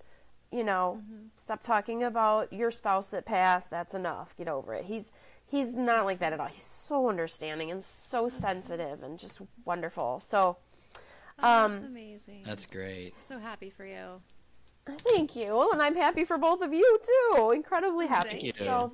[0.51, 1.03] you know
[1.37, 3.68] stop talking about your spouse that passed.
[3.70, 4.34] That's enough.
[4.37, 4.84] Get over it.
[4.87, 5.12] He's
[5.45, 6.47] he's not like that at all.
[6.49, 10.20] He's so understanding and so sensitive and just wonderful.
[10.20, 10.57] So
[11.39, 12.43] Oh, that's um, amazing.
[12.47, 13.12] That's great.
[13.22, 14.22] so happy for you.
[14.99, 15.49] thank you.
[15.55, 17.51] Well and i'm happy for both of you too.
[17.55, 18.30] Incredibly happy.
[18.30, 18.53] Thank you.
[18.55, 18.93] so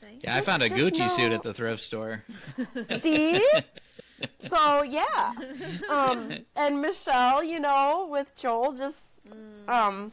[0.00, 2.24] Thank Yeah, I found a just Gucci suit at the thrift store.
[3.00, 3.44] See?
[4.38, 5.32] so yeah.
[5.88, 9.04] Um and Michelle, you know, with Joel just
[9.68, 10.10] um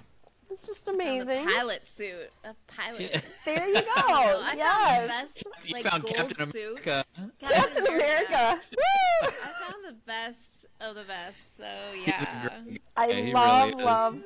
[0.50, 1.46] it's just amazing.
[1.46, 2.30] A pilot suit.
[2.46, 3.02] A pilot.
[3.12, 3.20] Yeah.
[3.46, 3.82] There you go.
[4.08, 4.88] No, I yes.
[4.88, 6.56] found the best You found gold Captain suits.
[6.86, 7.06] America.
[7.40, 8.62] Captain America.
[8.72, 9.30] Woo!
[9.30, 11.58] I found the best of the best.
[11.58, 11.66] So
[12.06, 12.50] yeah.
[12.96, 14.24] I Yeah, love really love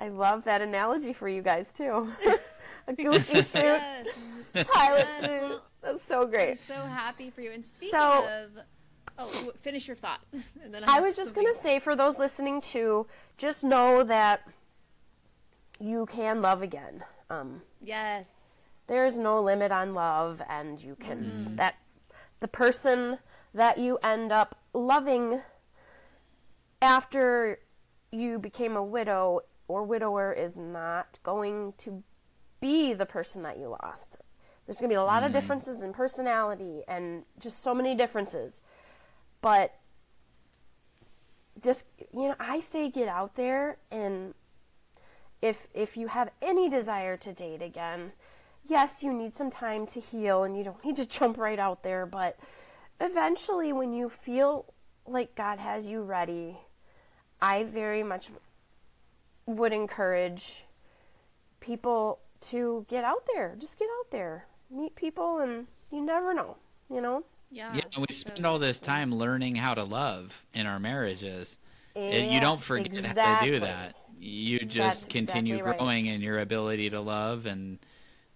[0.00, 2.10] I love that analogy for you guys too.
[2.88, 4.06] A Gucci suit, yes.
[4.68, 5.24] pilot Yes.
[5.24, 5.60] suit.
[5.82, 6.40] That's so great.
[6.40, 6.60] I'm great.
[6.60, 7.52] so happy for you.
[7.52, 8.50] And speaking So- of,
[9.18, 10.20] oh, finish your thought.
[10.62, 13.06] and then I have was just going to say for those listening too,
[13.36, 14.48] just know that
[15.80, 17.04] you can love again.
[17.30, 18.26] Um Yes.
[18.86, 21.76] there's no limit on love and you can that
[22.40, 23.18] the person
[23.54, 25.40] that you end up loving
[26.80, 27.58] after
[28.10, 32.02] you became a widow or widower is not going to
[32.62, 34.16] be the person that you lost.
[34.64, 35.34] There's going to be a lot of mm.
[35.34, 38.62] differences in personality and just so many differences.
[39.42, 39.74] But
[41.62, 44.34] just you know i say get out there and
[45.42, 48.12] if if you have any desire to date again,
[48.64, 51.82] yes, you need some time to heal and you don't need to jump right out
[51.82, 52.38] there, but
[53.00, 54.72] eventually when you feel
[55.04, 56.58] like God has you ready,
[57.40, 58.30] I very much
[59.44, 60.64] would encourage
[61.58, 63.54] people to get out there.
[63.58, 64.46] Just get out there.
[64.70, 66.56] Meet people and you never know,
[66.90, 67.24] you know?
[67.50, 67.74] Yeah.
[67.74, 71.58] Yeah, we so- spend all this time learning how to love in our marriages.
[71.94, 73.94] and you don't forget how to do that.
[74.18, 75.78] You just That's continue exactly right.
[75.78, 77.78] growing in your ability to love, and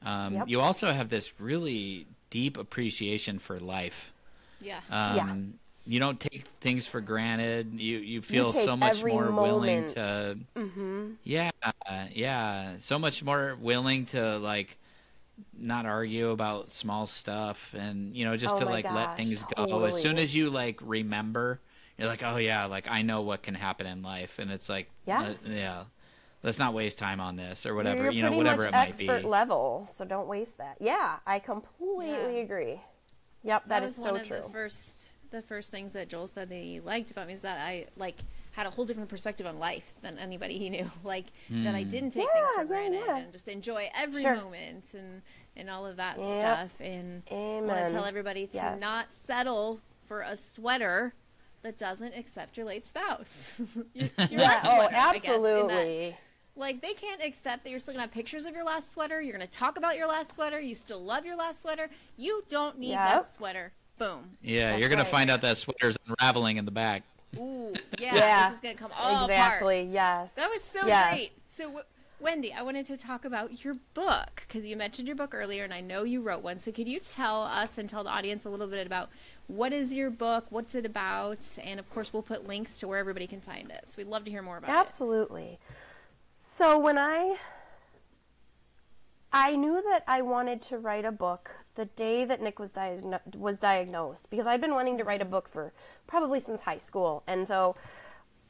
[0.04, 0.48] um, Yep.
[0.48, 4.12] you also have this really deep appreciation for life.
[4.60, 4.80] Yeah.
[4.90, 7.80] Um, You don't take things for granted.
[7.80, 11.10] You you feel take so much every more willing to Mm-hmm.
[11.22, 11.50] yeah,
[12.12, 12.76] yeah.
[12.80, 14.78] So much more willing to like
[15.56, 19.44] not argue about small stuff and you know just Oh to my like let things
[19.56, 19.84] go.
[19.84, 21.60] As soon as you like remember,
[21.98, 24.88] you're like, "Oh yeah, like I know what can happen in life." And it's like,
[25.06, 25.46] Yes.
[25.46, 25.84] let- yeah.
[26.42, 28.88] Let's not waste time on this or whatever, You're you know, whatever much it might
[28.88, 29.26] expert be.
[29.28, 30.76] level, so don't waste that.
[30.80, 32.42] Yeah, I completely Yeah.
[32.44, 32.80] agree.
[33.42, 34.40] Yep, that that was so one of true.
[34.44, 37.58] the first the first things that Joel said that he liked about me is that
[37.58, 38.16] I like
[38.52, 40.90] had a whole different perspective on life than anybody he knew.
[41.04, 41.90] Like that I hmm.
[41.90, 43.18] didn't take things for granted yeah.
[43.18, 44.36] and just enjoy every Sure.
[44.36, 45.22] moment and
[45.56, 46.40] and all of that Yep.
[46.40, 46.80] stuff.
[46.80, 47.86] And I want Amen.
[47.86, 48.80] to tell everybody to Yes.
[48.80, 51.14] not settle for a sweater
[51.62, 53.60] that doesn't accept your late spouse.
[53.94, 56.16] your, your Yeah, last oh, sweater, I guess, that- absolutely.
[56.56, 59.20] like they can't accept that you're still gonna have pictures of your last sweater.
[59.20, 60.60] You're gonna talk about your last sweater.
[60.60, 61.88] You still love your last sweater.
[62.16, 63.72] You don't need that sweater.
[63.98, 64.36] Boom.
[64.42, 65.10] Yeah, That's you're gonna right.
[65.10, 67.02] find out that sweater's unraveling in the back.
[67.38, 68.14] Ooh, yeah.
[68.14, 68.48] Yeah.
[68.48, 69.92] This is gonna come all exactly, apart.
[69.94, 70.32] yes.
[70.32, 71.14] That was so Yes.
[71.14, 71.32] great.
[71.48, 71.84] So, w-
[72.20, 75.72] Wendy, I wanted to talk about your book because you mentioned your book earlier, and
[75.74, 76.58] I know you wrote one.
[76.58, 79.08] So, could you tell us and tell the audience a little bit about
[79.48, 82.98] what is your book, what's it about, and of course, we'll put links to where
[82.98, 83.84] everybody can find it.
[83.88, 84.72] So, we'd love to hear more about it.
[84.74, 85.58] Absolutely.
[86.38, 87.36] So when I
[89.32, 93.36] I knew that I wanted to write a book the day that Nick was diagno-
[93.36, 95.72] was diagnosed because I'd been wanting to write a book for
[96.06, 97.22] probably since high school.
[97.26, 97.76] And so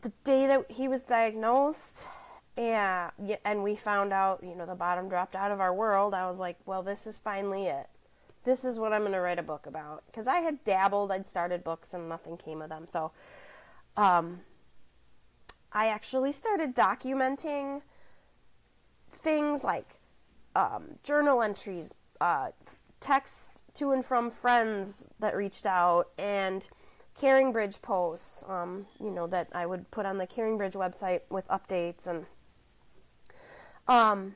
[0.03, 2.07] the day that he was diagnosed
[2.57, 3.11] yeah,
[3.45, 6.14] and we found out, you know, the bottom dropped out of our world.
[6.14, 7.89] I was like, well, this is finally it.
[8.45, 11.27] This is what I'm going to write a book about because I had dabbled, I'd
[11.27, 12.87] started books and nothing came of them.
[12.91, 13.12] So
[13.97, 14.41] um
[15.72, 17.83] I actually started documenting
[19.12, 19.99] things like
[20.55, 22.49] um, journal entries, uh,
[23.01, 26.69] text to and from friends that reached out, and
[27.19, 31.21] Caring Bridge posts, um, you know, that I would put on the Caring Bridge website
[31.31, 32.27] with updates and
[33.89, 34.35] um,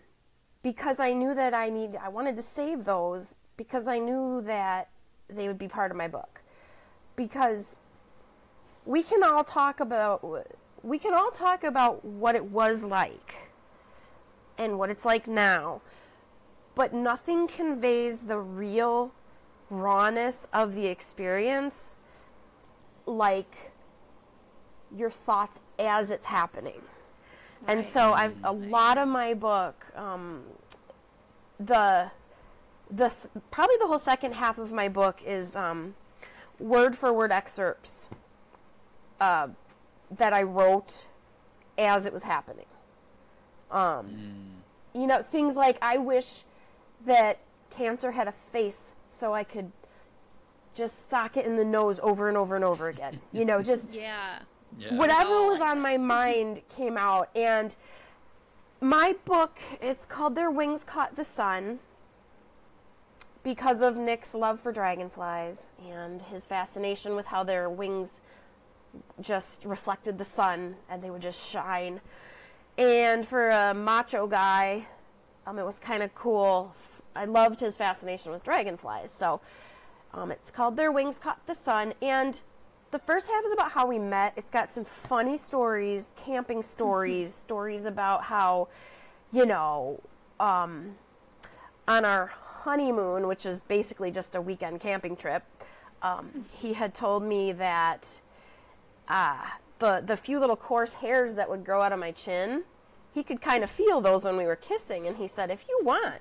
[0.63, 4.89] because I knew that I need I wanted to save those because I knew that
[5.29, 6.41] they would be part of my book.
[7.17, 7.81] Because
[8.87, 10.47] we can all talk about
[10.83, 13.35] we can all talk about what it was like
[14.57, 15.81] and what it's like now.
[16.75, 19.13] But nothing conveys the real
[19.69, 21.97] rawness of the experience
[23.07, 23.73] like
[24.97, 26.83] your thoughts as it's happening.
[27.67, 30.43] And so I've a lot of my book um,
[31.59, 32.11] the
[32.91, 33.15] the
[33.51, 35.95] probably the whole second half of my book is um,
[36.59, 38.09] word for word excerpts
[39.21, 39.49] uh,
[40.11, 41.07] that I wrote
[41.79, 42.67] as it was happening.
[43.71, 44.63] Um,
[44.93, 46.45] You know, things like I wish
[47.07, 47.39] that
[47.71, 49.73] cancer had a face so I could
[50.75, 53.21] just sock it in the nose over and over and over again.
[53.33, 54.39] You know, just Yeah.
[54.79, 54.95] Yeah.
[54.97, 57.75] whatever Oh, was on my mind came out and
[58.81, 61.81] my book it's called their wings caught the sun
[63.43, 68.21] because of nick's love for dragonflies and his fascination with how their wings
[69.21, 72.01] just reflected the sun and they would just shine
[72.79, 74.87] and for a macho guy
[75.47, 76.75] um, it was kind of cool
[77.15, 79.41] i loved his fascination with dragonflies so
[80.13, 81.95] um, it's called Their Wings Caught the Sun.
[82.03, 82.41] And
[82.91, 84.33] the first half is about how we met.
[84.37, 88.69] It's got some funny stories, camping stories, stories about how,
[89.33, 90.01] you know,
[90.41, 90.97] um,
[91.87, 92.33] on our
[92.63, 95.45] honeymoon, which is basically just a weekend camping trip,
[96.03, 98.21] um, he had told me that
[99.09, 99.39] uh,
[99.79, 102.65] the, the few little coarse hairs that would grow out of my chin,
[103.13, 105.07] he could kind of feel those when we were kissing.
[105.07, 106.21] And he said, if you want,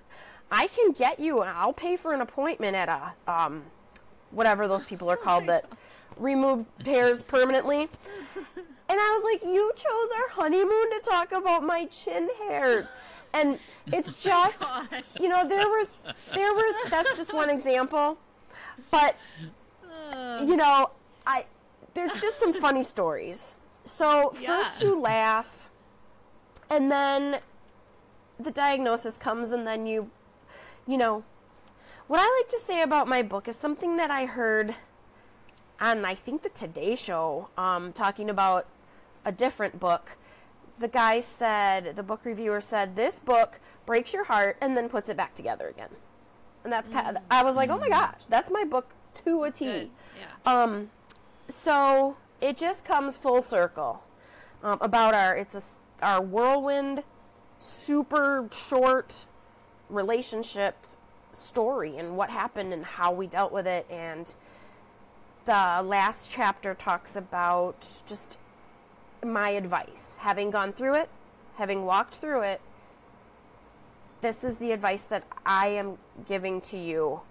[0.51, 3.63] I can get you, I'll pay for an appointment at a, um,
[4.31, 5.65] whatever those people are called that
[6.17, 7.87] remove hairs permanently.
[8.91, 12.89] And I was like, you chose our honeymoon to talk about my chin hairs.
[13.35, 13.59] And
[13.93, 15.03] it's just, Gosh.
[15.19, 15.85] you know, there were,
[16.33, 18.17] there were, that's just one example.
[18.89, 19.15] But
[20.41, 20.89] you know,
[21.27, 21.45] I
[21.93, 23.55] there's just some funny stories.
[23.85, 24.63] So Yeah.
[24.63, 25.69] first you laugh,
[26.69, 27.39] and then
[28.39, 30.09] the diagnosis comes, and then you,
[30.89, 31.23] you know,
[32.07, 34.73] what I like to say about my book is something that I heard
[35.79, 38.65] on I think the Today Show, um, talking about
[39.23, 40.17] a different book.
[40.79, 45.09] The guy said, the book reviewer said, this book breaks your heart and then puts
[45.09, 45.89] it back together again.
[46.63, 48.89] And that's kind of, I was like, oh my gosh, that's my book
[49.25, 49.65] to a T.
[49.65, 49.89] Good.
[50.19, 50.51] Yeah.
[50.51, 50.89] Um,
[51.47, 54.03] so it just comes full circle
[54.63, 55.61] um, about our it's a,
[56.01, 57.03] our whirlwind,
[57.59, 59.25] super short
[59.89, 60.75] relationship
[61.31, 64.35] story and what happened and how we dealt with it and
[65.45, 68.39] the last chapter talks about just
[69.23, 71.09] my advice having gone through it
[71.55, 72.61] having walked through it
[74.21, 77.21] this is the advice that i am giving to you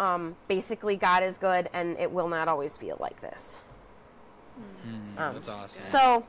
[0.00, 3.60] um, basically God is good and it will not always feel like this.
[5.18, 5.82] Um, That's awesome.
[5.82, 6.24] So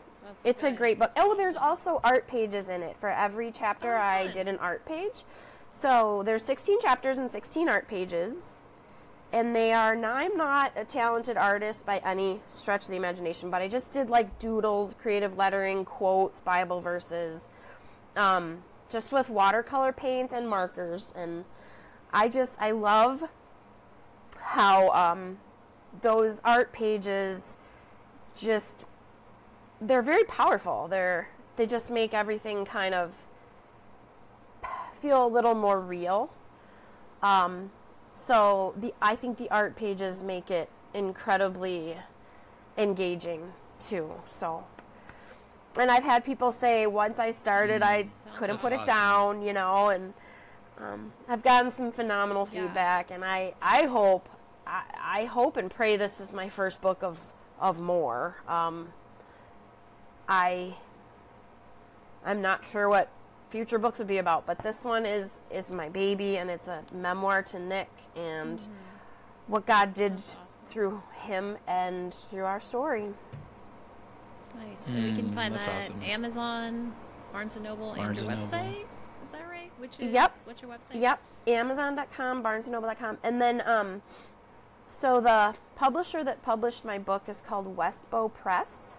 [0.46, 1.12] It's a great book.
[1.18, 2.96] Oh, there's also art pages in it.
[2.98, 5.24] For every chapter, Oh, I did an art page.
[5.72, 8.60] So there's 16 chapters and 16 art pages.
[9.34, 13.50] And they are, now I'm not a talented artist by any stretch of the imagination,
[13.50, 17.50] but I just did like doodles, creative lettering, quotes, Bible verses,
[18.16, 21.12] um, just with watercolor paint and markers.
[21.16, 21.44] And
[22.14, 23.24] I just, I love
[24.40, 25.40] how um,
[26.02, 27.58] those art pages
[28.36, 28.86] just
[29.82, 30.88] they're very powerful.
[30.88, 33.14] They're they just make everything kind of
[35.02, 36.32] feel a little more real.
[37.22, 37.72] Um,
[38.12, 41.98] so the I think the art pages make it incredibly
[42.78, 44.12] engaging too.
[44.28, 44.64] So
[45.78, 48.08] and I've had people say once I started I
[48.38, 50.14] couldn't put it down, you know, and
[50.78, 52.66] um, I've gotten some phenomenal Yeah.
[52.66, 54.28] feedback, and I, I hope
[54.68, 57.18] I, I hope and pray this is my first book of
[57.60, 58.36] of more.
[58.48, 58.90] Um,
[60.28, 60.76] I
[62.26, 63.10] I'm not sure what
[63.50, 66.84] future books would be about, but this one is is my baby, and it's a
[66.94, 68.62] memoir to Nick and
[69.48, 70.22] what God did Mm-hmm.
[70.32, 70.42] Awesome.
[70.66, 73.14] through him and through our story.
[74.58, 74.88] Nice.
[74.90, 76.02] And we can Mm, find that awesome.
[76.02, 76.94] Amazon,
[77.32, 78.58] Barnes and Noble, Barnes and your and Noble.
[78.58, 78.86] website.
[79.24, 79.72] Is that right?
[79.78, 80.34] Which is Yep.
[80.46, 80.96] what's your website?
[81.00, 84.02] Yep, Amazon.com, BarnesandNoble.com, and then um,
[84.88, 88.96] so the publisher that published my book is called Westbow Press,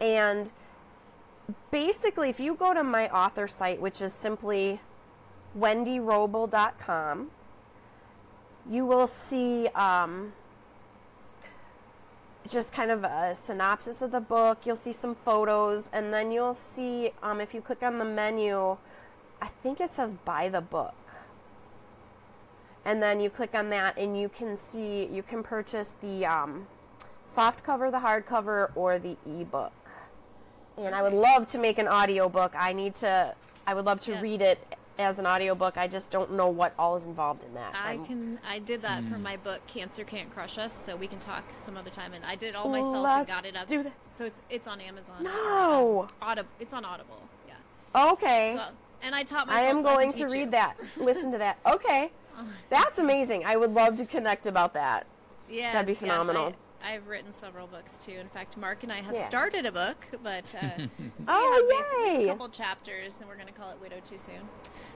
[0.00, 0.50] and
[1.70, 4.80] basically, if you go to my author site, which is simply
[5.58, 7.30] wendyrobel.com,
[8.68, 10.32] you will see um,
[12.48, 14.58] just kind of a synopsis of the book.
[14.64, 18.76] You'll see some photos, and then you'll see um, if you click on the menu,
[19.40, 20.94] I think it says buy the book.
[22.84, 26.66] and then you click on that, and you can see you can purchase the um,
[27.26, 29.72] soft cover, the hardcover, or the ebook.
[30.78, 32.54] And I would love to make an audiobook.
[32.56, 33.34] I need to.
[33.66, 34.22] I would love to Yes.
[34.22, 34.58] read it
[34.98, 35.76] as an audiobook.
[35.76, 37.74] I just don't know what all is involved in that.
[37.74, 38.40] I I'm- can.
[38.48, 39.12] I did that Hmm.
[39.12, 40.72] for my book, Cancer Can't Crush Us.
[40.72, 42.12] So we can talk some other time.
[42.14, 43.66] And I did it all myself and Let's got it up.
[43.68, 43.92] do that.
[44.12, 45.22] So it's it's on Amazon.
[45.22, 46.08] No.
[46.22, 46.48] Audible.
[46.58, 47.18] It's on Audible.
[47.46, 48.10] Yeah.
[48.12, 48.54] Okay.
[48.56, 48.62] So,
[49.02, 50.50] and I taught myself I am so going can to read you.
[50.52, 50.74] that.
[50.96, 51.58] Listen to that.
[51.66, 52.10] Okay.
[52.70, 53.44] That's amazing.
[53.44, 55.06] I would love to connect about that.
[55.50, 56.48] Yes, That'd be yes, phenomenal.
[56.48, 56.54] I,
[56.86, 58.12] have written several books too.
[58.12, 59.26] In fact, Mark and I have Yeah.
[59.26, 60.68] started a book, but uh,
[60.98, 61.66] we have Oh,
[62.00, 62.28] basically yay!
[62.28, 64.40] a couple chapters, and we're going to call it "Widow Too Soon."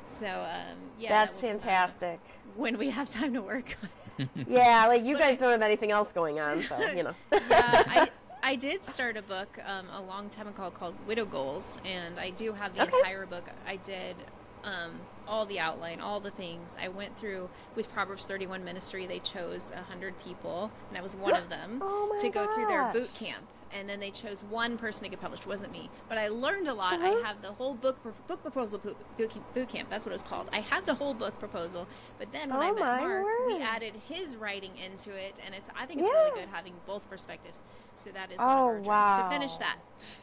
[0.06, 2.20] So um, yeah, That's that will come out fantastic.
[2.56, 3.76] When we have time to work.
[3.82, 3.88] on.
[4.46, 7.14] Yeah, like you But guys I- don't have anything else going on, so you know.
[7.32, 8.10] yeah, I,
[8.42, 12.30] I did start a book um, a long time ago called Widow Goals, and I
[12.30, 12.96] do have the Okay.
[12.98, 13.44] entire book.
[13.66, 14.16] I did
[14.64, 14.92] um,
[15.26, 16.76] all the outline, all the things.
[16.80, 19.06] I went through with Proverbs 31 Ministry.
[19.06, 22.92] They chose 100 people, and I was one of them Oh to go through their
[22.92, 23.44] boot camp.
[23.74, 25.44] And then they chose one person to get published.
[25.44, 26.94] It wasn't me, but I learned a lot.
[26.94, 27.06] Uh-huh.
[27.22, 27.96] I have the whole book
[28.28, 30.48] book proposal boot, boot camp- That's what it was called.
[30.52, 31.86] I have the whole book proposal.
[32.18, 35.54] But then when I Oh met my Mark, we added his writing into it, and
[35.54, 36.22] it's I think it's Yeah.
[36.24, 37.62] really good having both perspectives.
[37.96, 39.28] So that is one Oh, of our dreams wow.
[39.28, 39.76] to finish that.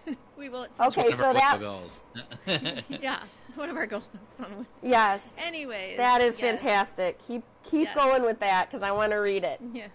[0.37, 2.03] we will at some Okay, One of our so that- goals.
[3.01, 4.03] Yeah, it's one of our goals.
[4.81, 5.21] Yes.
[5.37, 6.49] Anyways, That is yes.
[6.49, 7.19] fantastic.
[7.27, 7.95] Keep keep Yes.
[7.95, 9.59] going with that because I want to read it.
[9.73, 9.87] Yeah.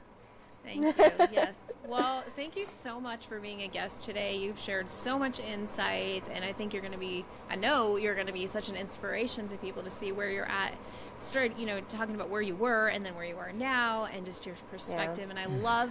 [0.65, 0.95] Thank you.
[1.33, 1.73] yes.
[1.87, 4.37] Well, thank you so much for being a guest today.
[4.37, 8.15] You've shared so much insight, and I think you're going to be, I know you're
[8.15, 10.75] going to be such an inspiration to people to see where you're at.
[11.19, 14.25] Start, you know, talking about where you were and then where you are now and
[14.25, 15.31] just your perspective.
[15.31, 15.91] And I love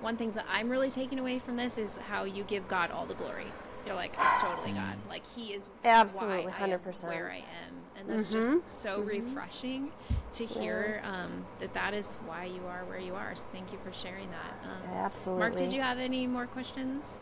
[0.00, 3.06] one things that I'm really taking away from this is how you give God all
[3.06, 3.44] the glory.
[3.86, 4.78] You're like, it's totally mm-hmm.
[4.78, 4.96] God.
[5.08, 7.04] Like, He is Absolutely, why I am 100%.
[7.06, 7.74] where I am.
[7.98, 8.66] And that's just mm-hmm.
[8.66, 9.08] so mm-hmm.
[9.08, 9.92] refreshing
[10.36, 13.34] to hear um, that that is why you are where you are.
[13.34, 14.54] So thank you for sharing that.
[14.64, 15.40] Um, Absolutely.
[15.40, 17.20] Mark, did you have any more questions?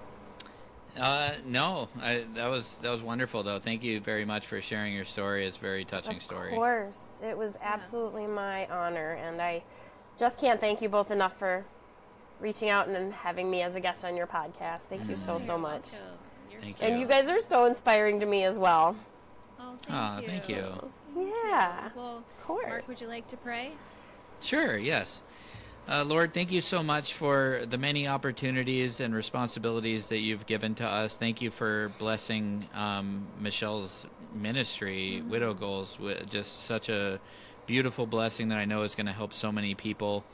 [0.98, 3.58] Uh, no, I, that was that was wonderful though.
[3.58, 5.44] Thank you very much for sharing your story.
[5.46, 6.52] It's a very touching Of story.
[6.52, 9.64] Of course, it was absolutely my honor, and I
[10.18, 11.64] just can't thank you both enough for
[12.40, 14.80] reaching out and having me as a guest on your podcast.
[14.88, 15.92] Thank you so so You're much.
[15.92, 16.18] welcome.
[16.50, 18.94] You're Thank so- And you guys are so inspiring to me as well.
[19.58, 20.26] Oh, thank Ah, you.
[20.28, 20.92] thank you.
[21.16, 22.66] Yeah, Well, of course.
[22.66, 23.72] Mark, would you like to pray?
[24.40, 25.22] Sure, yes.
[25.86, 30.74] Uh, Lord, thank you so much for the many opportunities and responsibilities that you've given
[30.76, 31.18] to us.
[31.18, 37.20] Thank you for blessing um, Michelle's ministry, Widow Goals, with just such a
[37.66, 40.24] beautiful blessing that I know is going to help so many people.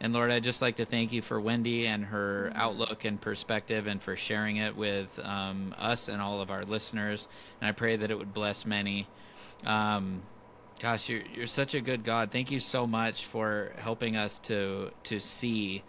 [0.00, 3.86] And Lord, I'd just like to thank you for Wendy and her outlook and perspective
[3.86, 7.28] and for sharing it with um, us and all of our listeners.
[7.60, 9.08] And I pray that it would bless many.
[9.66, 10.22] Um,
[10.80, 12.30] Gosh, you're you're such a good God.
[12.30, 15.82] Thank you so much for helping us to to see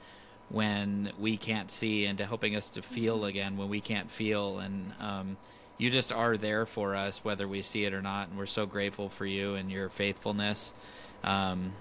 [0.49, 4.57] when we can't see, and to helping us to feel again when we can't feel.
[4.57, 5.38] And um,
[5.78, 8.30] you just are there for us, whether we see it or not.
[8.30, 10.74] And we're so grateful for you and your faithfulness.
[11.24, 11.72] Um,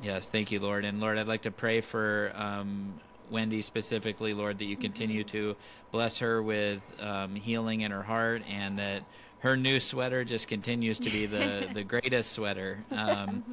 [0.00, 0.84] yes, thank you, Lord.
[0.84, 2.94] And Lord, I'd like to pray for um,
[3.28, 5.56] Wendy specifically, Lord, that you continue to
[5.90, 9.02] bless her with um, healing in her heart, and that
[9.46, 12.78] her new sweater just continues to be the, the greatest sweater.
[12.90, 13.44] Um,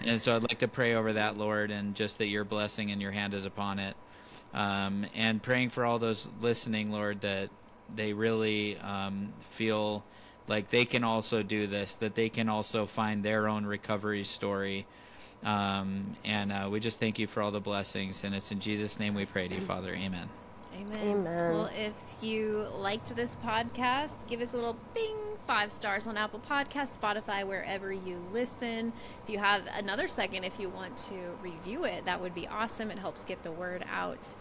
[0.00, 3.02] and so I'd like to pray over that, Lord, and just that your blessing and
[3.02, 3.96] your hand is upon it.
[4.54, 7.50] Um, and praying for all those listening, Lord, that
[7.96, 10.04] they really um, feel
[10.46, 14.86] like they can also do this, that they can also find their own recovery story.
[15.42, 18.22] Um, and uh, we just thank you for all the blessings.
[18.22, 19.94] And it's in Jesus' name we pray to you, Father.
[19.94, 20.28] Amen.
[20.74, 20.98] Amen.
[21.00, 21.50] Amen.
[21.50, 25.16] Well, if you liked this podcast, give us a little bing,
[25.50, 28.92] five stars on Apple Podcasts, Spotify, wherever you listen.
[29.24, 32.88] If you have another second, if you want to review it, that would be awesome.
[32.88, 34.32] It helps get the word out.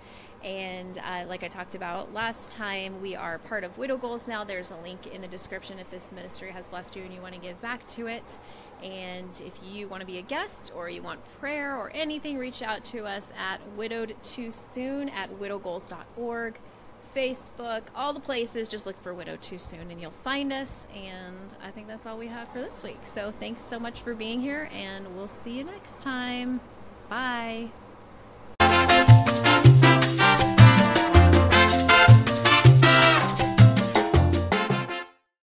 [0.44, 4.44] And uh, like I talked about last time, we are part of Widow Goals now.
[4.44, 7.34] There's a link in the description if this ministry has blessed you and you want
[7.34, 8.38] to give back to it.
[8.84, 12.62] And if you want to be a guest or you want prayer or anything, reach
[12.62, 16.60] out to us at widowed too soon at widowgoals.org,
[17.16, 18.68] Facebook, all the places.
[18.68, 20.88] Just look for Widow Too Soon and you'll find us.
[20.96, 23.00] And I think that's all we have for this week.
[23.06, 26.62] So thanks so much for being here, and we'll see you next time.
[27.10, 27.70] Bye.